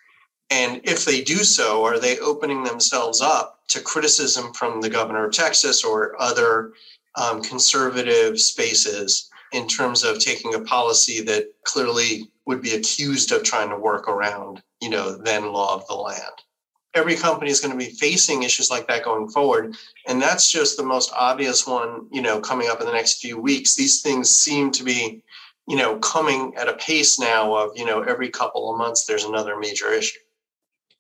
And 0.49 0.81
if 0.85 1.05
they 1.05 1.21
do 1.21 1.39
so, 1.39 1.85
are 1.85 1.99
they 1.99 2.21
opening 2.21 2.63
themselves 2.63 3.21
up 3.21 3.59
to 3.71 3.81
criticism 3.81 4.53
from 4.53 4.81
the 4.81 4.89
governor 4.89 5.25
of 5.25 5.33
Texas 5.33 5.83
or 5.83 6.15
other 6.23 6.75
um, 7.17 7.43
conservative 7.43 8.39
spaces 8.41 9.29
in 9.51 9.67
terms 9.67 10.05
of 10.05 10.21
taking 10.21 10.55
a 10.55 10.61
policy 10.61 11.21
that 11.23 11.51
clearly 11.65 12.31
would 12.47 12.63
be 12.63 12.77
accused 12.77 13.33
of 13.33 13.43
trying 13.43 13.69
to 13.71 13.77
work 13.77 14.07
around, 14.07 14.63
you 14.81 14.91
know, 14.91 15.17
then 15.17 15.53
law 15.53 15.75
of 15.75 15.85
the 15.89 15.95
land? 15.95 16.45
Every 16.95 17.17
company 17.17 17.51
is 17.51 17.61
going 17.61 17.73
to 17.73 17.85
be 17.85 17.93
facing 17.93 18.43
issues 18.43 18.71
like 18.71 18.87
that 18.89 19.05
going 19.05 19.29
forward. 19.29 19.77
And 20.07 20.21
that's 20.21 20.51
just 20.51 20.77
the 20.77 20.83
most 20.83 21.13
obvious 21.15 21.67
one 21.67 22.07
you 22.11 22.23
know 22.23 22.41
coming 22.41 22.69
up 22.69 22.81
in 22.81 22.87
the 22.87 22.93
next 22.93 23.21
few 23.21 23.41
weeks. 23.41 23.75
These 23.75 24.03
things 24.03 24.31
seem 24.31 24.71
to 24.73 24.85
be 24.85 25.23
you 25.67 25.77
know 25.77 25.99
coming 25.99 26.55
at 26.57 26.69
a 26.69 26.75
pace 26.75 27.19
now 27.19 27.55
of 27.55 27.71
you 27.77 27.85
know 27.85 28.03
every 28.03 28.31
couple 28.31 28.71
of 28.71 28.79
months 28.79 29.07
there's 29.07 29.25
another 29.25 29.59
major 29.59 29.93
issue. 29.93 30.19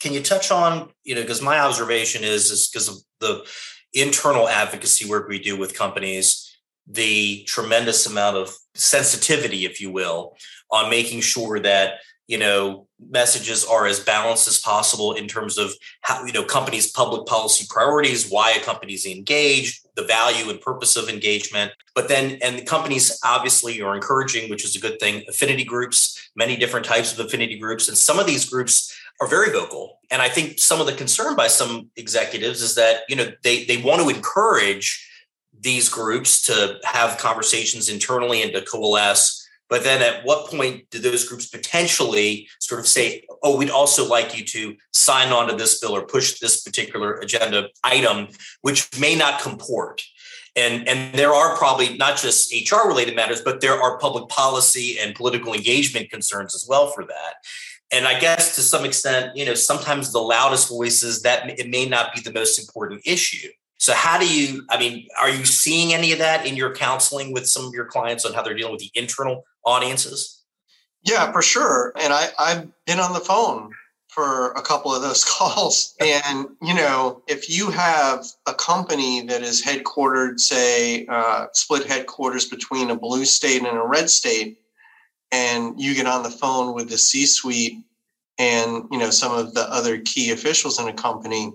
Can 0.00 0.12
you 0.12 0.22
touch 0.22 0.50
on 0.50 0.90
you 1.04 1.14
know 1.14 1.22
because 1.22 1.42
my 1.42 1.58
observation 1.60 2.24
is 2.24 2.50
is 2.50 2.68
because 2.68 2.88
of 2.88 2.96
the 3.20 3.46
internal 3.94 4.48
advocacy 4.48 5.08
work 5.08 5.28
we 5.28 5.38
do 5.38 5.56
with 5.56 5.76
companies 5.76 6.44
the 6.86 7.44
tremendous 7.44 8.06
amount 8.06 8.36
of 8.36 8.54
sensitivity 8.74 9.64
if 9.64 9.80
you 9.80 9.90
will 9.90 10.34
on 10.70 10.90
making 10.90 11.20
sure 11.20 11.60
that 11.60 11.98
you 12.26 12.38
know 12.38 12.87
messages 13.00 13.64
are 13.64 13.86
as 13.86 14.00
balanced 14.00 14.48
as 14.48 14.58
possible 14.58 15.12
in 15.12 15.28
terms 15.28 15.56
of 15.56 15.72
how 16.00 16.24
you 16.24 16.32
know 16.32 16.42
companies 16.42 16.90
public 16.90 17.26
policy 17.26 17.64
priorities 17.68 18.28
why 18.28 18.50
a 18.52 18.60
company's 18.60 19.06
engaged 19.06 19.86
the 19.94 20.02
value 20.02 20.50
and 20.50 20.60
purpose 20.60 20.96
of 20.96 21.08
engagement 21.08 21.70
but 21.94 22.08
then 22.08 22.38
and 22.42 22.58
the 22.58 22.64
companies 22.64 23.18
obviously 23.24 23.80
are 23.80 23.94
encouraging 23.94 24.50
which 24.50 24.64
is 24.64 24.74
a 24.74 24.80
good 24.80 24.98
thing 24.98 25.22
affinity 25.28 25.64
groups 25.64 26.30
many 26.34 26.56
different 26.56 26.84
types 26.84 27.12
of 27.12 27.24
affinity 27.24 27.56
groups 27.56 27.88
and 27.88 27.96
some 27.96 28.18
of 28.18 28.26
these 28.26 28.48
groups 28.48 28.92
are 29.20 29.26
very 29.26 29.50
vocal. 29.50 29.98
And 30.10 30.22
I 30.22 30.28
think 30.28 30.58
some 30.58 30.80
of 30.80 30.86
the 30.86 30.92
concern 30.92 31.34
by 31.34 31.48
some 31.48 31.90
executives 31.96 32.62
is 32.62 32.74
that, 32.76 33.02
you 33.08 33.16
know, 33.16 33.30
they, 33.42 33.64
they 33.64 33.78
want 33.78 34.00
to 34.02 34.08
encourage 34.08 35.04
these 35.60 35.88
groups 35.88 36.42
to 36.42 36.78
have 36.84 37.18
conversations 37.18 37.88
internally 37.88 38.42
and 38.42 38.52
to 38.52 38.62
coalesce. 38.62 39.37
But 39.68 39.84
then 39.84 40.02
at 40.02 40.24
what 40.24 40.50
point 40.50 40.88
do 40.90 40.98
those 40.98 41.28
groups 41.28 41.46
potentially 41.46 42.48
sort 42.58 42.80
of 42.80 42.86
say, 42.86 43.24
oh, 43.42 43.56
we'd 43.56 43.70
also 43.70 44.08
like 44.08 44.36
you 44.38 44.44
to 44.46 44.76
sign 44.92 45.32
on 45.32 45.48
to 45.48 45.54
this 45.54 45.78
bill 45.78 45.94
or 45.94 46.06
push 46.06 46.38
this 46.38 46.62
particular 46.62 47.14
agenda 47.14 47.68
item, 47.84 48.28
which 48.62 48.98
may 48.98 49.14
not 49.14 49.40
comport? 49.40 50.02
And, 50.56 50.88
and 50.88 51.14
there 51.14 51.32
are 51.32 51.56
probably 51.56 51.96
not 51.98 52.16
just 52.16 52.52
HR 52.52 52.88
related 52.88 53.14
matters, 53.14 53.42
but 53.42 53.60
there 53.60 53.80
are 53.80 53.98
public 53.98 54.28
policy 54.28 54.98
and 54.98 55.14
political 55.14 55.54
engagement 55.54 56.10
concerns 56.10 56.54
as 56.54 56.66
well 56.68 56.90
for 56.90 57.04
that. 57.04 57.34
And 57.90 58.06
I 58.06 58.18
guess 58.18 58.54
to 58.56 58.62
some 58.62 58.84
extent, 58.84 59.36
you 59.36 59.46
know, 59.46 59.54
sometimes 59.54 60.12
the 60.12 60.18
loudest 60.18 60.68
voices 60.68 61.22
that 61.22 61.48
it 61.58 61.68
may 61.68 61.86
not 61.86 62.14
be 62.14 62.20
the 62.20 62.32
most 62.32 62.58
important 62.58 63.02
issue. 63.06 63.48
So 63.78 63.94
how 63.94 64.18
do 64.18 64.28
you, 64.28 64.64
I 64.68 64.78
mean, 64.78 65.08
are 65.20 65.30
you 65.30 65.44
seeing 65.44 65.94
any 65.94 66.12
of 66.12 66.18
that 66.18 66.44
in 66.44 66.56
your 66.56 66.74
counseling 66.74 67.32
with 67.32 67.46
some 67.46 67.64
of 67.64 67.72
your 67.72 67.84
clients 67.84 68.24
on 68.24 68.32
how 68.34 68.42
they're 68.42 68.54
dealing 68.54 68.72
with 68.72 68.80
the 68.80 68.90
internal 68.94 69.44
audiences? 69.64 70.42
Yeah, 71.04 71.30
for 71.30 71.42
sure. 71.42 71.92
And 71.98 72.12
I, 72.12 72.28
I've 72.38 72.68
been 72.86 72.98
on 72.98 73.12
the 73.12 73.20
phone 73.20 73.70
for 74.08 74.50
a 74.52 74.62
couple 74.62 74.92
of 74.92 75.00
those 75.00 75.24
calls. 75.28 75.94
And, 76.00 76.48
you 76.60 76.74
know, 76.74 77.22
if 77.28 77.48
you 77.48 77.70
have 77.70 78.26
a 78.46 78.54
company 78.54 79.22
that 79.26 79.42
is 79.42 79.62
headquartered, 79.62 80.40
say, 80.40 81.06
uh, 81.06 81.46
split 81.52 81.86
headquarters 81.86 82.46
between 82.46 82.90
a 82.90 82.96
blue 82.96 83.24
state 83.24 83.62
and 83.62 83.78
a 83.78 83.86
red 83.86 84.10
state, 84.10 84.58
and 85.30 85.80
you 85.80 85.94
get 85.94 86.06
on 86.06 86.24
the 86.24 86.30
phone 86.30 86.74
with 86.74 86.88
the 86.88 86.98
C 86.98 87.26
suite 87.26 87.84
and, 88.38 88.84
you 88.90 88.98
know, 88.98 89.10
some 89.10 89.32
of 89.32 89.54
the 89.54 89.70
other 89.72 90.00
key 90.00 90.32
officials 90.32 90.80
in 90.80 90.88
a 90.88 90.92
company, 90.92 91.52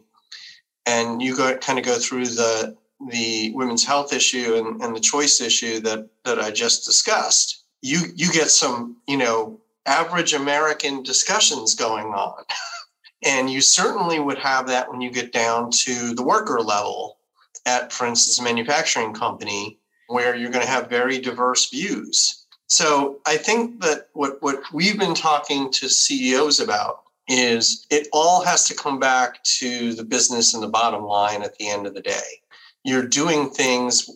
and 0.85 1.21
you 1.21 1.35
go 1.35 1.55
kind 1.57 1.79
of 1.79 1.85
go 1.85 1.97
through 1.97 2.27
the 2.27 2.75
the 3.09 3.51
women's 3.53 3.83
health 3.83 4.13
issue 4.13 4.55
and, 4.55 4.81
and 4.81 4.95
the 4.95 4.99
choice 4.99 5.41
issue 5.41 5.79
that 5.81 6.07
that 6.25 6.39
I 6.39 6.51
just 6.51 6.85
discussed, 6.85 7.63
you 7.81 8.01
you 8.15 8.31
get 8.31 8.49
some, 8.49 8.97
you 9.07 9.17
know, 9.17 9.59
average 9.85 10.33
American 10.33 11.03
discussions 11.03 11.75
going 11.75 12.07
on. 12.07 12.43
and 13.23 13.49
you 13.49 13.61
certainly 13.61 14.19
would 14.19 14.37
have 14.37 14.67
that 14.67 14.89
when 14.89 15.01
you 15.01 15.11
get 15.11 15.31
down 15.31 15.71
to 15.71 16.13
the 16.13 16.23
worker 16.23 16.59
level 16.59 17.17
at, 17.65 17.91
for 17.91 18.05
instance, 18.05 18.39
a 18.39 18.43
manufacturing 18.43 19.13
company 19.13 19.79
where 20.07 20.35
you're 20.35 20.51
going 20.51 20.65
to 20.65 20.71
have 20.71 20.89
very 20.89 21.19
diverse 21.19 21.69
views. 21.69 22.45
So 22.67 23.19
I 23.25 23.37
think 23.37 23.81
that 23.81 24.07
what, 24.13 24.41
what 24.41 24.61
we've 24.73 24.97
been 24.97 25.15
talking 25.15 25.71
to 25.71 25.89
CEOs 25.89 26.59
about 26.59 27.02
is 27.27 27.85
it 27.89 28.07
all 28.11 28.43
has 28.43 28.67
to 28.67 28.75
come 28.75 28.99
back 28.99 29.41
to 29.43 29.93
the 29.93 30.03
business 30.03 30.53
and 30.53 30.61
the 30.61 30.67
bottom 30.67 31.03
line 31.03 31.41
at 31.41 31.55
the 31.57 31.69
end 31.69 31.87
of 31.87 31.93
the 31.93 32.01
day. 32.01 32.41
You're 32.83 33.07
doing 33.07 33.49
things 33.49 34.09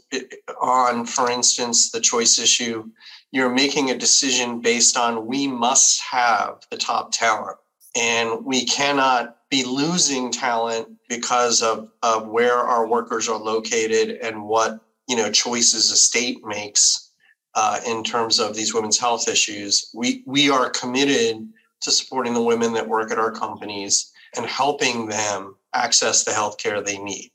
on, 0.61 1.05
for 1.05 1.31
instance, 1.31 1.91
the 1.91 2.01
choice 2.01 2.37
issue. 2.37 2.89
You're 3.31 3.53
making 3.53 3.91
a 3.91 3.97
decision 3.97 4.59
based 4.59 4.97
on 4.97 5.25
we 5.25 5.47
must 5.47 6.01
have 6.01 6.65
the 6.69 6.77
top 6.77 7.11
talent. 7.11 7.57
And 7.95 8.43
we 8.45 8.65
cannot 8.65 9.37
be 9.49 9.63
losing 9.63 10.31
talent 10.31 10.89
because 11.07 11.61
of, 11.61 11.89
of 12.03 12.27
where 12.27 12.57
our 12.57 12.85
workers 12.85 13.29
are 13.29 13.39
located 13.39 14.17
and 14.21 14.43
what 14.43 14.81
you 15.07 15.15
know 15.15 15.31
choices 15.31 15.89
a 15.91 15.95
state 15.95 16.45
makes 16.45 17.11
uh, 17.55 17.79
in 17.87 18.03
terms 18.03 18.39
of 18.39 18.55
these 18.55 18.73
women's 18.73 18.99
health 18.99 19.27
issues. 19.27 19.89
We 19.93 20.23
we 20.25 20.49
are 20.49 20.69
committed 20.69 21.47
to 21.81 21.91
supporting 21.91 22.33
the 22.33 22.41
women 22.41 22.73
that 22.73 22.87
work 22.87 23.11
at 23.11 23.19
our 23.19 23.31
companies 23.31 24.11
and 24.35 24.45
helping 24.45 25.07
them 25.07 25.55
access 25.73 26.23
the 26.23 26.33
health 26.33 26.57
care 26.57 26.81
they 26.81 26.97
need 26.97 27.31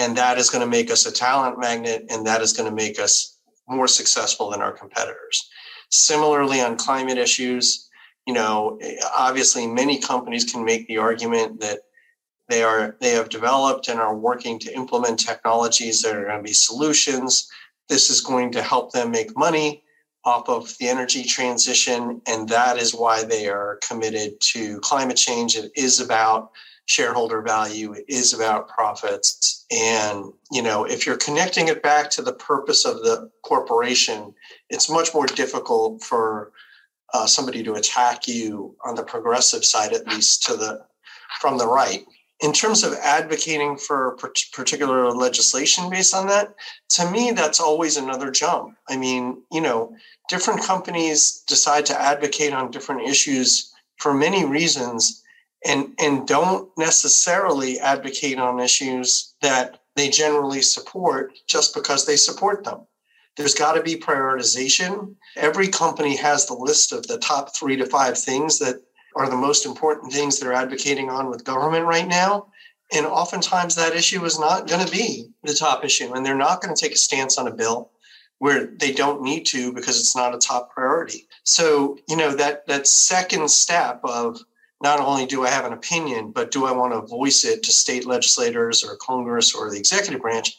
and 0.00 0.16
that 0.16 0.38
is 0.38 0.48
going 0.48 0.62
to 0.62 0.70
make 0.70 0.90
us 0.90 1.04
a 1.04 1.12
talent 1.12 1.58
magnet 1.58 2.06
and 2.08 2.26
that 2.26 2.40
is 2.40 2.54
going 2.54 2.68
to 2.68 2.74
make 2.74 2.98
us 2.98 3.38
more 3.68 3.86
successful 3.86 4.50
than 4.50 4.62
our 4.62 4.72
competitors. 4.72 5.48
Similarly, 5.90 6.60
on 6.62 6.78
climate 6.78 7.18
issues, 7.18 7.88
you 8.26 8.32
know, 8.32 8.80
obviously 9.16 9.66
many 9.66 10.00
companies 10.00 10.50
can 10.50 10.64
make 10.64 10.88
the 10.88 10.96
argument 10.96 11.60
that 11.60 11.80
they 12.48 12.62
are 12.62 12.96
they 13.00 13.10
have 13.10 13.28
developed 13.28 13.88
and 13.88 14.00
are 14.00 14.16
working 14.16 14.58
to 14.60 14.74
implement 14.74 15.18
technologies 15.18 16.00
that 16.02 16.16
are 16.16 16.24
going 16.24 16.38
to 16.38 16.42
be 16.42 16.52
solutions. 16.52 17.50
This 17.88 18.08
is 18.08 18.22
going 18.22 18.52
to 18.52 18.62
help 18.62 18.92
them 18.92 19.10
make 19.10 19.36
money 19.36 19.84
off 20.24 20.48
of 20.48 20.76
the 20.78 20.88
energy 20.88 21.24
transition, 21.24 22.20
and 22.26 22.48
that 22.48 22.76
is 22.76 22.94
why 22.94 23.24
they 23.24 23.48
are 23.48 23.78
committed 23.86 24.40
to 24.40 24.78
climate 24.80 25.16
change. 25.16 25.56
It 25.56 25.72
is 25.74 26.00
about 26.00 26.52
shareholder 26.90 27.40
value 27.40 27.92
it 27.92 28.04
is 28.08 28.32
about 28.34 28.66
profits 28.66 29.64
and 29.70 30.24
you 30.50 30.60
know 30.60 30.82
if 30.82 31.06
you're 31.06 31.16
connecting 31.16 31.68
it 31.68 31.84
back 31.84 32.10
to 32.10 32.20
the 32.20 32.32
purpose 32.32 32.84
of 32.84 32.96
the 33.04 33.30
corporation 33.44 34.34
it's 34.70 34.90
much 34.90 35.14
more 35.14 35.26
difficult 35.26 36.02
for 36.02 36.50
uh, 37.14 37.26
somebody 37.26 37.62
to 37.62 37.74
attack 37.74 38.26
you 38.26 38.74
on 38.84 38.96
the 38.96 39.04
progressive 39.04 39.64
side 39.64 39.92
at 39.92 40.04
least 40.08 40.42
to 40.42 40.56
the 40.56 40.84
from 41.40 41.58
the 41.58 41.66
right 41.66 42.04
in 42.42 42.52
terms 42.52 42.82
of 42.82 42.94
advocating 42.94 43.76
for 43.76 44.16
particular 44.52 45.10
legislation 45.10 45.90
based 45.90 46.14
on 46.14 46.26
that 46.26 46.54
to 46.88 47.10
me 47.10 47.32
that's 47.32 47.60
always 47.60 47.96
another 47.96 48.30
jump 48.30 48.74
i 48.88 48.96
mean 48.96 49.42
you 49.52 49.60
know 49.60 49.94
different 50.28 50.62
companies 50.62 51.42
decide 51.46 51.84
to 51.84 52.00
advocate 52.00 52.52
on 52.52 52.70
different 52.70 53.02
issues 53.08 53.72
for 53.98 54.14
many 54.14 54.44
reasons 54.44 55.22
and 55.64 55.92
and 55.98 56.26
don't 56.26 56.70
necessarily 56.78 57.78
advocate 57.78 58.38
on 58.38 58.60
issues 58.60 59.34
that 59.42 59.80
they 59.96 60.08
generally 60.08 60.62
support 60.62 61.32
just 61.46 61.74
because 61.74 62.06
they 62.06 62.16
support 62.16 62.64
them. 62.64 62.80
There's 63.36 63.54
got 63.54 63.72
to 63.72 63.82
be 63.82 63.96
prioritization. 63.96 65.14
Every 65.36 65.68
company 65.68 66.16
has 66.16 66.46
the 66.46 66.54
list 66.54 66.92
of 66.92 67.06
the 67.06 67.18
top 67.18 67.54
3 67.54 67.76
to 67.76 67.86
5 67.86 68.18
things 68.18 68.58
that 68.58 68.82
are 69.16 69.28
the 69.28 69.36
most 69.36 69.66
important 69.66 70.12
things 70.12 70.38
they're 70.38 70.52
advocating 70.52 71.10
on 71.10 71.28
with 71.28 71.44
government 71.44 71.86
right 71.86 72.06
now. 72.06 72.46
And 72.92 73.06
oftentimes 73.06 73.74
that 73.74 73.94
issue 73.94 74.24
is 74.24 74.38
not 74.38 74.68
going 74.68 74.84
to 74.84 74.92
be 74.92 75.30
the 75.44 75.54
top 75.54 75.84
issue 75.84 76.12
and 76.12 76.24
they're 76.24 76.34
not 76.34 76.60
going 76.60 76.74
to 76.74 76.80
take 76.80 76.92
a 76.92 76.98
stance 76.98 77.38
on 77.38 77.46
a 77.46 77.54
bill 77.54 77.90
where 78.38 78.66
they 78.66 78.92
don't 78.92 79.22
need 79.22 79.44
to 79.46 79.72
because 79.72 80.00
it's 80.00 80.16
not 80.16 80.34
a 80.34 80.38
top 80.38 80.72
priority. 80.72 81.28
So, 81.44 81.98
you 82.08 82.16
know, 82.16 82.34
that 82.34 82.66
that 82.66 82.86
second 82.86 83.50
step 83.50 84.00
of 84.02 84.40
not 84.82 84.98
only 84.98 85.26
do 85.26 85.44
I 85.44 85.50
have 85.50 85.66
an 85.66 85.74
opinion, 85.74 86.32
but 86.32 86.50
do 86.50 86.64
I 86.64 86.72
want 86.72 86.94
to 86.94 87.06
voice 87.06 87.44
it 87.44 87.62
to 87.64 87.72
state 87.72 88.06
legislators 88.06 88.82
or 88.82 88.96
Congress 88.96 89.54
or 89.54 89.70
the 89.70 89.78
executive 89.78 90.22
branch 90.22 90.56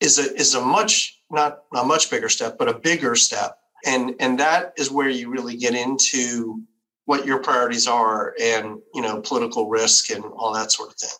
is 0.00 0.18
a 0.18 0.34
is 0.34 0.54
a 0.54 0.60
much 0.60 1.20
not 1.30 1.62
a 1.74 1.84
much 1.84 2.10
bigger 2.10 2.28
step, 2.28 2.58
but 2.58 2.68
a 2.68 2.78
bigger 2.78 3.14
step. 3.14 3.58
And 3.86 4.16
and 4.18 4.38
that 4.40 4.74
is 4.76 4.90
where 4.90 5.08
you 5.08 5.30
really 5.30 5.56
get 5.56 5.74
into 5.74 6.62
what 7.10 7.26
your 7.26 7.40
priorities 7.40 7.88
are 7.88 8.36
and 8.40 8.78
you 8.94 9.02
know 9.02 9.20
political 9.20 9.68
risk 9.68 10.12
and 10.12 10.24
all 10.36 10.52
that 10.54 10.70
sort 10.70 10.90
of 10.90 10.94
thing. 10.94 11.18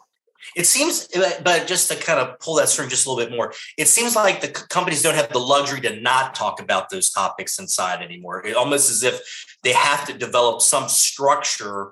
It 0.54 0.66
seems, 0.66 1.08
but 1.42 1.66
just 1.66 1.90
to 1.90 1.96
kind 1.96 2.20
of 2.20 2.38
pull 2.38 2.54
that 2.56 2.68
string 2.68 2.88
just 2.88 3.06
a 3.06 3.10
little 3.10 3.24
bit 3.24 3.36
more, 3.36 3.52
it 3.76 3.88
seems 3.88 4.14
like 4.14 4.40
the 4.40 4.48
companies 4.48 5.02
don't 5.02 5.16
have 5.16 5.32
the 5.32 5.40
luxury 5.40 5.80
to 5.80 6.00
not 6.00 6.36
talk 6.36 6.60
about 6.60 6.90
those 6.90 7.10
topics 7.10 7.58
inside 7.58 8.02
anymore. 8.02 8.46
It 8.46 8.54
almost 8.54 8.88
as 8.88 9.02
if 9.02 9.20
they 9.64 9.72
have 9.72 10.06
to 10.06 10.12
develop 10.16 10.62
some 10.62 10.88
structure 10.88 11.90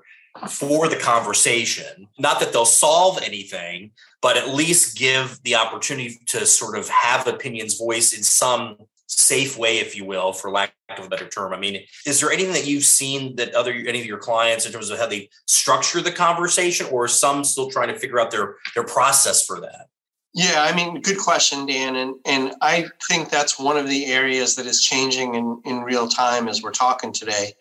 for 0.49 0.87
the 0.87 0.97
conversation. 0.97 2.07
Not 2.21 2.39
that 2.39 2.53
they'll 2.53 2.65
solve 2.65 3.21
anything, 3.23 3.91
but 4.23 4.37
at 4.37 4.55
least 4.55 4.97
give 4.97 5.41
the 5.43 5.57
opportunity 5.57 6.21
to 6.27 6.47
sort 6.47 6.79
of 6.79 6.89
have 6.89 7.27
opinions 7.27 7.79
voiced 7.79 8.17
in 8.17 8.23
some 8.23 8.77
safe 9.19 9.59
way, 9.59 9.79
if 9.79 9.97
you 9.97 10.05
will, 10.05 10.33
for 10.33 10.51
lack 10.51 10.73
of 10.97 11.07
a 11.07 11.09
better 11.09 11.29
term. 11.29 11.53
I 11.53 11.59
mean, 11.59 11.83
is 12.07 12.21
there 12.21 12.31
anything 12.31 12.53
that 12.53 12.67
you've 12.67 12.85
seen 12.85 13.37
that 13.37 13.55
other 13.55 13.73
any 13.73 14.01
of 14.01 14.07
your 14.07 14.19
clients 14.19 14.67
in 14.67 14.73
terms 14.73 14.91
of 14.91 14.99
how 14.99 15.07
they 15.07 15.29
structure 15.47 16.01
the 16.01 16.13
conversation, 16.13 16.87
or 16.91 17.05
are 17.05 17.09
some 17.09 17.45
still 17.45 17.71
trying 17.71 17.89
to 17.89 17.99
figure 17.99 18.21
out 18.21 18.31
their 18.31 18.57
their 18.75 18.85
process 18.85 19.45
for 19.45 19.61
that? 19.61 19.89
Yeah, 20.35 20.63
I 20.63 20.75
mean, 20.77 21.01
good 21.01 21.19
question, 21.19 21.67
Dan. 21.67 21.97
And 21.97 22.15
and 22.25 22.53
I 22.61 22.87
think 23.09 23.31
that's 23.31 23.59
one 23.59 23.77
of 23.77 23.89
the 23.89 24.07
areas 24.07 24.55
that 24.57 24.67
is 24.67 24.83
changing 24.83 25.35
in, 25.35 25.61
in 25.65 25.81
real 25.81 26.09
time 26.09 26.49
as 26.49 26.63
we're 26.63 26.71
talking 26.71 27.13
today 27.13 27.53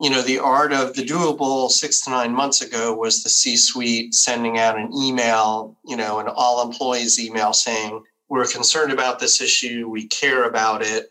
you 0.00 0.10
know, 0.10 0.22
the 0.22 0.38
art 0.38 0.72
of 0.72 0.94
the 0.94 1.02
doable 1.02 1.70
six 1.70 2.00
to 2.02 2.10
nine 2.10 2.32
months 2.32 2.60
ago 2.60 2.94
was 2.94 3.22
the 3.22 3.28
C 3.28 3.56
suite 3.56 4.14
sending 4.14 4.58
out 4.58 4.78
an 4.78 4.92
email, 4.92 5.76
you 5.84 5.96
know, 5.96 6.18
an 6.18 6.26
all 6.28 6.66
employees 6.66 7.20
email 7.20 7.52
saying, 7.52 8.02
we're 8.28 8.46
concerned 8.46 8.92
about 8.92 9.18
this 9.18 9.40
issue, 9.40 9.88
we 9.88 10.06
care 10.06 10.44
about 10.44 10.82
it, 10.82 11.10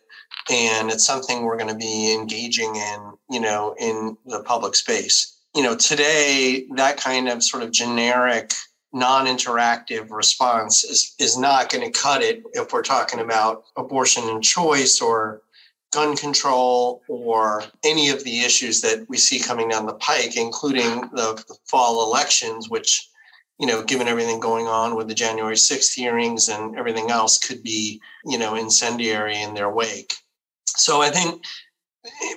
and 0.49 0.89
it's 0.89 1.05
something 1.05 1.43
we're 1.43 1.57
going 1.57 1.69
to 1.69 1.75
be 1.75 2.13
engaging 2.13 2.75
in, 2.75 3.13
you 3.29 3.39
know, 3.39 3.75
in 3.79 4.17
the 4.25 4.43
public 4.43 4.75
space. 4.75 5.37
You 5.55 5.63
know, 5.63 5.75
today, 5.75 6.65
that 6.75 6.97
kind 6.97 7.29
of 7.29 7.43
sort 7.43 7.63
of 7.63 7.71
generic, 7.71 8.53
non 8.91 9.27
interactive 9.27 10.09
response 10.09 10.83
is, 10.83 11.15
is 11.19 11.37
not 11.37 11.71
going 11.71 11.85
to 11.85 11.97
cut 11.97 12.21
it 12.21 12.43
if 12.53 12.73
we're 12.73 12.81
talking 12.81 13.19
about 13.19 13.63
abortion 13.77 14.27
and 14.29 14.43
choice 14.43 14.99
or 14.99 15.43
gun 15.93 16.17
control 16.17 17.03
or 17.07 17.63
any 17.83 18.09
of 18.09 18.23
the 18.23 18.41
issues 18.41 18.81
that 18.81 19.05
we 19.07 19.17
see 19.17 19.39
coming 19.39 19.69
down 19.69 19.85
the 19.85 19.93
pike, 19.93 20.35
including 20.35 21.01
the, 21.13 21.43
the 21.47 21.55
fall 21.65 22.03
elections, 22.03 22.67
which, 22.67 23.09
you 23.59 23.67
know, 23.67 23.83
given 23.83 24.07
everything 24.07 24.39
going 24.39 24.67
on 24.67 24.95
with 24.95 25.07
the 25.07 25.13
January 25.13 25.55
6th 25.55 25.93
hearings 25.93 26.49
and 26.49 26.77
everything 26.77 27.11
else, 27.11 27.37
could 27.37 27.61
be, 27.63 28.01
you 28.25 28.37
know, 28.37 28.55
incendiary 28.55 29.41
in 29.41 29.53
their 29.53 29.69
wake. 29.69 30.13
So 30.67 31.01
I 31.01 31.09
think 31.09 31.43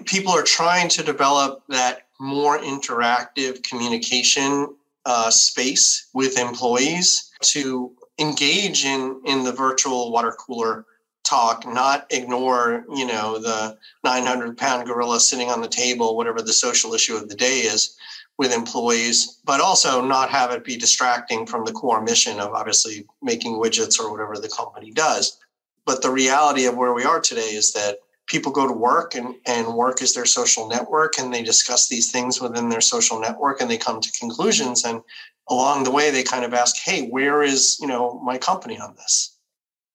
people 0.05 0.33
are 0.33 0.43
trying 0.43 0.89
to 0.91 1.03
develop 1.03 1.63
that 1.69 2.09
more 2.21 2.59
interactive 2.59 3.63
communication 3.63 4.75
uh, 5.05 5.31
space 5.31 6.09
with 6.15 6.39
employees 6.39 7.31
to 7.41 7.93
engage 8.19 8.85
in 8.85 9.21
in 9.25 9.45
the 9.45 9.53
virtual 9.53 10.11
water 10.11 10.33
cooler 10.33 10.87
talk, 11.27 11.67
not 11.67 12.07
ignore, 12.11 12.85
you 12.95 13.07
know, 13.07 13.39
the 13.39 13.77
900 14.05 14.57
pound 14.57 14.87
gorilla 14.87 15.21
sitting 15.21 15.51
on 15.51 15.61
the 15.61 15.69
table, 15.69 16.17
whatever 16.17 16.41
the 16.43 16.53
social 16.53 16.95
issue 16.95 17.17
of 17.17 17.29
the 17.29 17.35
day 17.35 17.61
is 17.61 17.97
with 18.39 18.53
employees, 18.53 19.41
but 19.45 19.61
also 19.61 20.05
not 20.05 20.31
have 20.31 20.51
it 20.51 20.65
be 20.65 20.77
distracting 20.77 21.47
from 21.47 21.65
the 21.65 21.73
core 21.73 22.03
mission 22.03 22.39
of 22.39 22.53
obviously 22.53 23.07
making 23.23 23.55
widgets 23.55 23.99
or 23.99 24.11
whatever 24.11 24.37
the 24.37 24.49
company 24.49 24.91
does. 24.93 25.39
But 25.85 26.03
the 26.03 26.11
reality 26.11 26.67
of 26.67 26.77
where 26.77 26.93
we 26.93 27.05
are 27.05 27.21
today 27.21 27.55
is 27.55 27.73
that 27.73 27.99
people 28.27 28.53
go 28.53 28.67
to 28.67 28.73
work 28.73 29.15
and, 29.15 29.37
and 29.47 29.75
work 29.75 30.03
is 30.03 30.13
their 30.13 30.27
social 30.27 30.69
network 30.69 31.19
and 31.19 31.33
they 31.33 31.43
discuss 31.43 31.89
these 31.89 32.11
things 32.11 32.41
within 32.41 32.69
their 32.69 32.81
social 32.81 33.19
network 33.21 33.61
and 33.61 33.71
they 33.71 33.79
come 33.79 34.01
to 34.01 34.19
conclusions 34.19 34.85
and 34.85 35.01
along 35.49 35.85
the 35.85 35.91
way 35.91 36.11
they 36.11 36.25
kind 36.25 36.45
of 36.45 36.53
ask 36.53 36.77
hey 36.77 37.07
where 37.09 37.43
is 37.43 37.79
you 37.81 37.87
know 37.87 38.21
my 38.25 38.37
company 38.37 38.79
on 38.79 38.95
this 38.97 39.36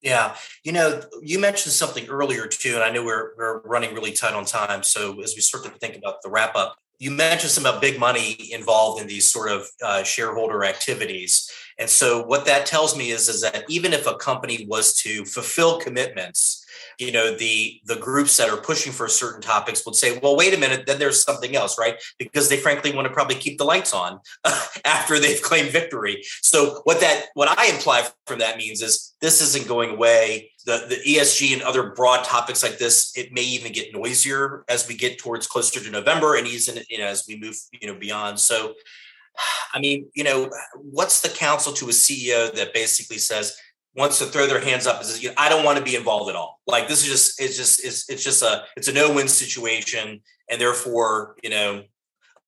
yeah, 0.01 0.35
you 0.63 0.71
know, 0.71 1.01
you 1.21 1.37
mentioned 1.39 1.73
something 1.73 2.07
earlier 2.07 2.47
too, 2.47 2.73
and 2.73 2.83
I 2.83 2.89
know 2.89 3.03
we're 3.03 3.31
we're 3.37 3.61
running 3.61 3.93
really 3.93 4.11
tight 4.11 4.33
on 4.33 4.45
time. 4.45 4.83
So 4.83 5.21
as 5.21 5.35
we 5.35 5.41
start 5.41 5.63
to 5.65 5.69
think 5.71 5.95
about 5.95 6.21
the 6.23 6.29
wrap 6.29 6.55
up, 6.55 6.77
you 7.01 7.09
mentioned 7.09 7.49
some 7.49 7.65
about 7.65 7.81
big 7.81 7.99
money 7.99 8.37
involved 8.51 9.01
in 9.01 9.07
these 9.07 9.27
sort 9.29 9.49
of 9.49 9.67
uh, 9.83 10.03
shareholder 10.03 10.63
activities, 10.63 11.51
and 11.79 11.89
so 11.89 12.23
what 12.23 12.45
that 12.45 12.67
tells 12.67 12.95
me 12.95 13.09
is 13.09 13.27
is 13.27 13.41
that 13.41 13.65
even 13.67 13.91
if 13.91 14.05
a 14.05 14.15
company 14.15 14.65
was 14.69 14.93
to 14.93 15.25
fulfill 15.25 15.79
commitments 15.79 16.61
you 16.99 17.11
know 17.11 17.35
the 17.35 17.81
the 17.85 17.95
groups 17.95 18.37
that 18.37 18.49
are 18.49 18.57
pushing 18.57 18.91
for 18.91 19.07
certain 19.07 19.41
topics 19.41 19.85
would 19.85 19.95
say 19.95 20.19
well 20.19 20.37
wait 20.37 20.53
a 20.53 20.57
minute 20.57 20.85
then 20.85 20.99
there's 20.99 21.23
something 21.23 21.55
else 21.55 21.77
right? 21.79 21.95
Because 22.19 22.49
they 22.49 22.57
frankly 22.57 22.93
want 22.93 23.07
to 23.07 23.13
probably 23.13 23.35
keep 23.35 23.57
the 23.57 23.63
lights 23.63 23.93
on 23.93 24.19
after 24.85 25.19
they've 25.19 25.41
claimed 25.41 25.71
victory. 25.71 26.23
So 26.41 26.81
what 26.83 26.99
that 27.01 27.25
what 27.33 27.49
i 27.57 27.67
imply 27.67 28.07
from 28.27 28.39
that 28.39 28.57
means 28.57 28.81
is 28.81 29.13
this 29.21 29.41
isn't 29.41 29.67
going 29.67 29.91
away 29.91 30.50
the 30.65 30.85
the 30.89 31.15
esg 31.15 31.53
and 31.53 31.61
other 31.61 31.91
broad 31.91 32.23
topics 32.23 32.63
like 32.63 32.77
this 32.77 33.11
it 33.15 33.31
may 33.33 33.41
even 33.41 33.71
get 33.71 33.93
noisier 33.93 34.63
as 34.69 34.87
we 34.87 34.95
get 34.95 35.17
towards 35.17 35.47
closer 35.47 35.79
to 35.79 35.89
november 35.89 36.35
and 36.35 36.47
even 36.47 36.83
you 36.89 36.97
know 36.97 37.05
as 37.05 37.25
we 37.27 37.39
move 37.39 37.55
you 37.79 37.87
know 37.87 37.97
beyond 37.97 38.39
so 38.39 38.73
i 39.73 39.79
mean 39.79 40.07
you 40.13 40.23
know 40.23 40.49
what's 40.75 41.21
the 41.21 41.29
counsel 41.29 41.73
to 41.73 41.85
a 41.85 41.91
ceo 41.91 42.53
that 42.53 42.73
basically 42.73 43.17
says 43.17 43.57
wants 43.95 44.19
to 44.19 44.25
throw 44.25 44.47
their 44.47 44.61
hands 44.61 44.87
up 44.87 44.97
and 44.97 45.05
says, 45.05 45.21
you 45.21 45.29
know, 45.29 45.35
I 45.37 45.49
don't 45.49 45.65
want 45.65 45.77
to 45.77 45.83
be 45.83 45.95
involved 45.95 46.29
at 46.29 46.35
all. 46.35 46.61
Like 46.65 46.87
this 46.87 47.03
is 47.03 47.09
just, 47.09 47.41
it's 47.41 47.57
just, 47.57 47.83
it's, 47.85 48.09
it's 48.09 48.23
just 48.23 48.41
a, 48.41 48.63
it's 48.77 48.87
a 48.87 48.93
no-win 48.93 49.27
situation. 49.27 50.21
And 50.49 50.61
therefore, 50.61 51.35
you 51.43 51.49
know, 51.49 51.83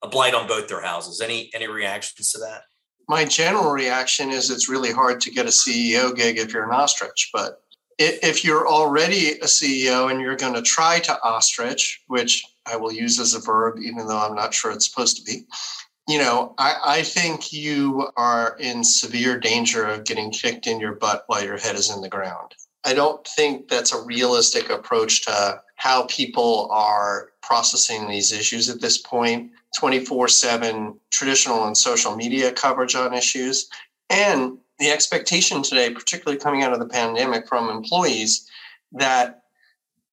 a 0.01 0.07
blight 0.07 0.33
on 0.33 0.47
both 0.47 0.67
their 0.67 0.81
houses. 0.81 1.21
Any, 1.21 1.49
any 1.53 1.67
reactions 1.67 2.31
to 2.31 2.39
that? 2.39 2.61
My 3.09 3.25
general 3.25 3.71
reaction 3.71 4.29
is 4.29 4.49
it's 4.49 4.69
really 4.69 4.91
hard 4.91 5.19
to 5.21 5.31
get 5.31 5.45
a 5.45 5.49
CEO 5.49 6.15
gig 6.15 6.37
if 6.37 6.53
you're 6.53 6.63
an 6.63 6.73
ostrich, 6.73 7.29
but 7.33 7.61
if 7.97 8.43
you're 8.43 8.67
already 8.67 9.31
a 9.31 9.45
CEO 9.45 10.11
and 10.11 10.19
you're 10.19 10.35
going 10.35 10.53
to 10.53 10.61
try 10.61 10.99
to 10.99 11.21
ostrich, 11.23 12.01
which 12.07 12.43
I 12.65 12.75
will 12.75 12.91
use 12.91 13.19
as 13.19 13.33
a 13.33 13.39
verb, 13.39 13.79
even 13.79 14.07
though 14.07 14.17
I'm 14.17 14.35
not 14.35 14.53
sure 14.53 14.71
it's 14.71 14.89
supposed 14.89 15.17
to 15.17 15.23
be, 15.23 15.45
you 16.07 16.17
know, 16.17 16.53
I, 16.57 16.75
I 16.85 17.01
think 17.03 17.53
you 17.53 18.09
are 18.17 18.57
in 18.59 18.83
severe 18.83 19.39
danger 19.39 19.85
of 19.85 20.03
getting 20.03 20.31
kicked 20.31 20.67
in 20.67 20.79
your 20.79 20.95
butt 20.95 21.23
while 21.27 21.43
your 21.43 21.57
head 21.57 21.75
is 21.75 21.89
in 21.89 22.01
the 22.01 22.09
ground. 22.09 22.55
I 22.83 22.93
don't 22.93 23.25
think 23.25 23.69
that's 23.69 23.93
a 23.93 24.03
realistic 24.03 24.69
approach 24.69 25.23
to 25.25 25.61
how 25.75 26.05
people 26.07 26.67
are 26.71 27.29
processing 27.41 28.07
these 28.07 28.31
issues 28.31 28.69
at 28.69 28.81
this 28.81 28.97
point. 28.97 29.51
point 29.51 29.51
24 29.75 30.27
7 30.27 30.99
traditional 31.11 31.65
and 31.65 31.77
social 31.77 32.15
media 32.15 32.51
coverage 32.51 32.95
on 32.95 33.13
issues. 33.13 33.69
And 34.09 34.57
the 34.79 34.89
expectation 34.89 35.61
today, 35.61 35.93
particularly 35.93 36.39
coming 36.39 36.63
out 36.63 36.73
of 36.73 36.79
the 36.79 36.87
pandemic 36.87 37.47
from 37.47 37.69
employees, 37.69 38.49
that 38.91 39.43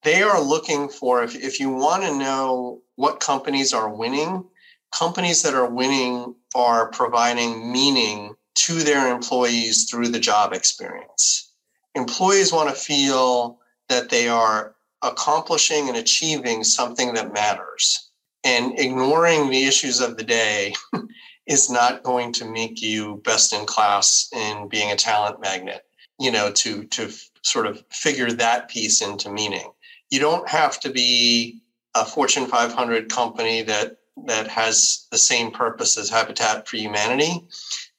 they 0.02 0.22
are 0.22 0.40
looking 0.40 0.88
for, 0.88 1.22
if, 1.22 1.34
if 1.34 1.60
you 1.60 1.70
want 1.70 2.02
to 2.02 2.16
know 2.16 2.80
what 2.96 3.20
companies 3.20 3.72
are 3.72 3.88
winning, 3.88 4.44
companies 4.92 5.42
that 5.42 5.54
are 5.54 5.68
winning 5.68 6.34
are 6.54 6.90
providing 6.90 7.72
meaning 7.72 8.34
to 8.54 8.74
their 8.74 9.12
employees 9.12 9.84
through 9.84 10.08
the 10.08 10.20
job 10.20 10.52
experience. 10.52 11.52
Employees 11.94 12.52
want 12.52 12.68
to 12.68 12.74
feel 12.74 13.58
that 13.88 14.10
they 14.10 14.28
are 14.28 14.74
accomplishing 15.02 15.88
and 15.88 15.96
achieving 15.96 16.64
something 16.64 17.14
that 17.14 17.32
matters. 17.32 18.10
And 18.42 18.78
ignoring 18.78 19.50
the 19.50 19.64
issues 19.64 20.00
of 20.00 20.16
the 20.16 20.24
day 20.24 20.74
is 21.50 21.68
not 21.68 22.04
going 22.04 22.32
to 22.32 22.44
make 22.44 22.80
you 22.80 23.20
best 23.24 23.52
in 23.52 23.66
class 23.66 24.30
in 24.32 24.68
being 24.68 24.92
a 24.92 24.96
talent 24.96 25.40
magnet, 25.40 25.84
you 26.20 26.30
know, 26.30 26.52
to, 26.52 26.84
to 26.84 27.12
sort 27.42 27.66
of 27.66 27.82
figure 27.90 28.30
that 28.30 28.70
piece 28.70 29.02
into 29.02 29.28
meaning. 29.28 29.68
You 30.10 30.20
don't 30.20 30.48
have 30.48 30.78
to 30.80 30.90
be 30.90 31.60
a 31.96 32.04
Fortune 32.04 32.46
500 32.46 33.10
company 33.10 33.62
that 33.62 33.96
that 34.26 34.46
has 34.46 35.06
the 35.10 35.18
same 35.18 35.50
purpose 35.50 35.98
as 35.98 36.08
Habitat 36.08 36.68
for 36.68 36.76
Humanity, 36.76 37.44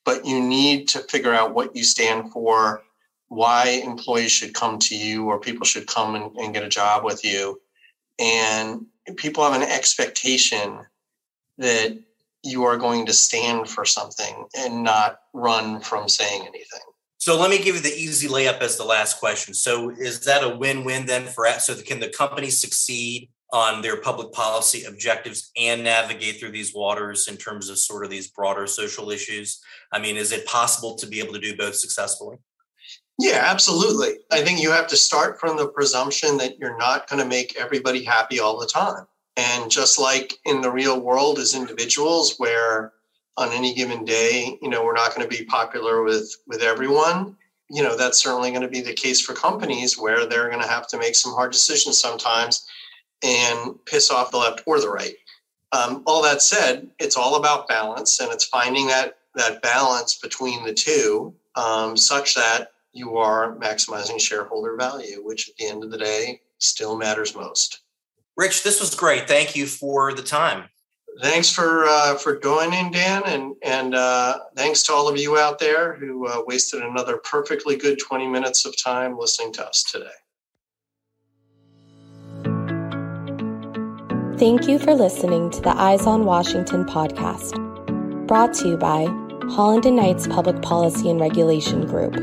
but 0.06 0.26
you 0.26 0.40
need 0.40 0.88
to 0.90 1.00
figure 1.00 1.34
out 1.34 1.54
what 1.54 1.76
you 1.76 1.84
stand 1.84 2.32
for, 2.32 2.84
why 3.28 3.82
employees 3.84 4.32
should 4.32 4.54
come 4.54 4.80
to 4.80 4.96
you 4.96 5.26
or 5.26 5.40
people 5.40 5.66
should 5.66 5.88
come 5.88 6.16
and, 6.16 6.38
and 6.38 6.54
get 6.54 6.64
a 6.64 6.70
job 6.70 7.04
with 7.04 7.26
you. 7.26 7.60
And 8.20 8.86
people 9.18 9.44
have 9.44 9.60
an 9.60 9.68
expectation 9.68 10.86
that 11.58 11.98
you 12.43 12.63
are 12.63 12.77
going 12.77 13.06
to 13.06 13.13
stand 13.13 13.69
for 13.69 13.86
something 13.86 14.45
and 14.58 14.84
not 14.84 15.19
run 15.34 15.80
from 15.82 16.10
saying 16.10 16.41
anything. 16.41 16.82
So 17.17 17.39
let 17.39 17.51
me 17.51 17.60
give 17.60 17.75
you 17.75 17.82
the 17.82 17.93
easy 17.93 18.27
layup 18.27 18.62
as 18.62 18.77
the 18.77 18.84
last 18.84 19.19
question. 19.19 19.54
So 19.54 19.91
is 19.91 20.25
that 20.25 20.43
a 20.43 20.58
win-win 20.58 21.06
then 21.06 21.27
for 21.27 21.47
so 21.60 21.75
can 21.75 21.99
the 21.99 22.10
company 22.10 22.49
succeed 22.49 23.30
on 23.54 23.82
their 23.82 23.97
public 23.97 24.32
policy 24.32 24.86
objectives 24.86 25.51
and 25.56 25.84
navigate 25.84 26.39
through 26.39 26.51
these 26.51 26.73
waters 26.73 27.27
in 27.27 27.38
terms 27.38 27.69
of 27.69 27.77
sort 27.77 28.04
of 28.04 28.10
these 28.10 28.30
broader 28.30 28.65
social 28.65 29.12
issues? 29.12 29.62
I 29.91 29.99
mean, 29.99 30.17
is 30.17 30.32
it 30.32 30.47
possible 30.47 30.95
to 30.95 31.06
be 31.06 31.19
able 31.19 31.34
to 31.34 31.39
do 31.39 31.56
both 31.56 31.75
successfully? 31.75 32.38
Yeah, 33.19 33.43
absolutely. 33.45 34.15
I 34.32 34.41
think 34.41 34.60
you 34.60 34.71
have 34.71 34.88
to 34.88 34.97
start 34.97 35.39
from 35.39 35.58
the 35.58 35.67
presumption 35.67 36.38
that 36.38 36.58
you're 36.58 36.77
not 36.77 37.08
going 37.08 37.21
to 37.21 37.30
make 37.30 37.56
everybody 37.56 38.04
happy 38.04 38.39
all 38.39 38.60
the 38.60 38.65
time. 38.65 39.06
And 39.38 39.72
just 39.72 40.00
like 40.00 40.38
in 40.46 40.62
the 40.62 40.72
real 40.72 41.00
world 41.00 41.39
as 41.39 41.56
individuals 41.56 42.36
where 42.38 42.94
on 43.38 43.50
any 43.52 43.74
given 43.74 44.04
day, 44.04 44.58
you 44.62 44.70
know, 44.70 44.84
we're 44.84 44.94
not 44.94 45.15
going 45.15 45.28
to 45.28 45.38
be 45.38 45.46
popular 45.46 46.04
with 46.04 46.36
with 46.48 46.62
everyone, 46.62 47.38
you 47.70 47.82
know, 47.82 47.96
that's 47.96 48.22
certainly 48.22 48.50
going 48.50 48.62
to 48.62 48.67
be 48.67 48.82
the 48.82 48.94
case 48.94 49.22
for 49.22 49.34
companies 49.34 49.98
where 49.98 50.26
they're 50.26 50.50
going 50.50 50.62
to 50.62 50.67
have 50.67 50.88
to 50.88 50.98
make 50.98 51.15
some 51.15 51.34
hard 51.34 51.52
decisions 51.52 51.98
sometimes 51.98 52.65
and 53.24 53.74
piss 53.86 54.12
off 54.12 54.32
the 54.32 54.38
left 54.38 54.63
or 54.65 54.82
the 54.82 54.89
right. 54.89 55.15
Um, 55.72 56.04
all 56.06 56.22
that 56.24 56.41
said, 56.41 56.89
it's 57.00 57.15
all 57.15 57.36
about 57.36 57.70
balance, 57.70 58.20
and 58.20 58.32
it's 58.32 58.46
finding 58.46 58.88
that 58.88 59.17
that 59.36 59.62
balance 59.62 60.17
between 60.17 60.65
the 60.65 60.74
two, 60.74 61.34
um, 61.56 61.96
such 61.96 62.36
that 62.36 62.74
you 62.91 63.15
are 63.17 63.56
maximizing 63.56 64.20
shareholder 64.20 64.76
value, 64.76 65.24
which 65.24 65.48
at 65.48 65.56
the 65.56 65.67
end 65.67 65.86
of 65.86 65.91
the 65.91 65.98
day 65.98 66.41
still 66.58 66.98
matters 66.98 67.34
most. 67.36 67.81
Rich, 68.41 68.63
this 68.63 68.80
was 68.80 68.95
great. 68.95 69.27
Thank 69.27 69.56
you 69.56 69.67
for 69.67 70.13
the 70.13 70.23
time. 70.23 70.67
Thanks 71.21 71.51
for 71.51 71.86
uh, 71.86 72.15
for 72.15 72.39
joining, 72.39 72.89
Dan, 72.89 73.21
and 73.27 73.54
and 73.62 73.93
uh, 73.93 74.39
thanks 74.56 74.82
to 74.84 74.93
all 74.93 75.08
of 75.08 75.15
you 75.15 75.38
out 75.38 75.60
there 75.60 75.93
who 75.93 76.25
uh, 76.27 76.41
wasted 76.47 76.82
another 76.82 77.17
perfectly 77.17 77.75
good 77.77 77.99
twenty 77.99 78.25
minutes 78.25 78.65
of 78.65 78.75
time 78.75 79.15
listening 79.15 79.54
to 79.54 79.67
us 79.67 79.84
today. 79.84 80.08
Thank 84.39 84.67
you 84.67 84.80
for 84.80 84.95
listening 84.95 85.51
to 85.51 85.62
the 85.62 85.77
Eyes 85.77 86.08
on 86.08 86.25
Washington 86.25 86.84
podcast, 86.86 87.56
brought 88.25 88.56
to 88.56 88.69
you 88.69 88.77
by 88.77 89.06
Holland 89.54 89.86
and 89.86 89.97
Knights 89.97 90.25
Public 90.25 90.63
Policy 90.63 91.12
and 91.12 91.19
Regulation 91.19 91.86
Group. 91.86 92.15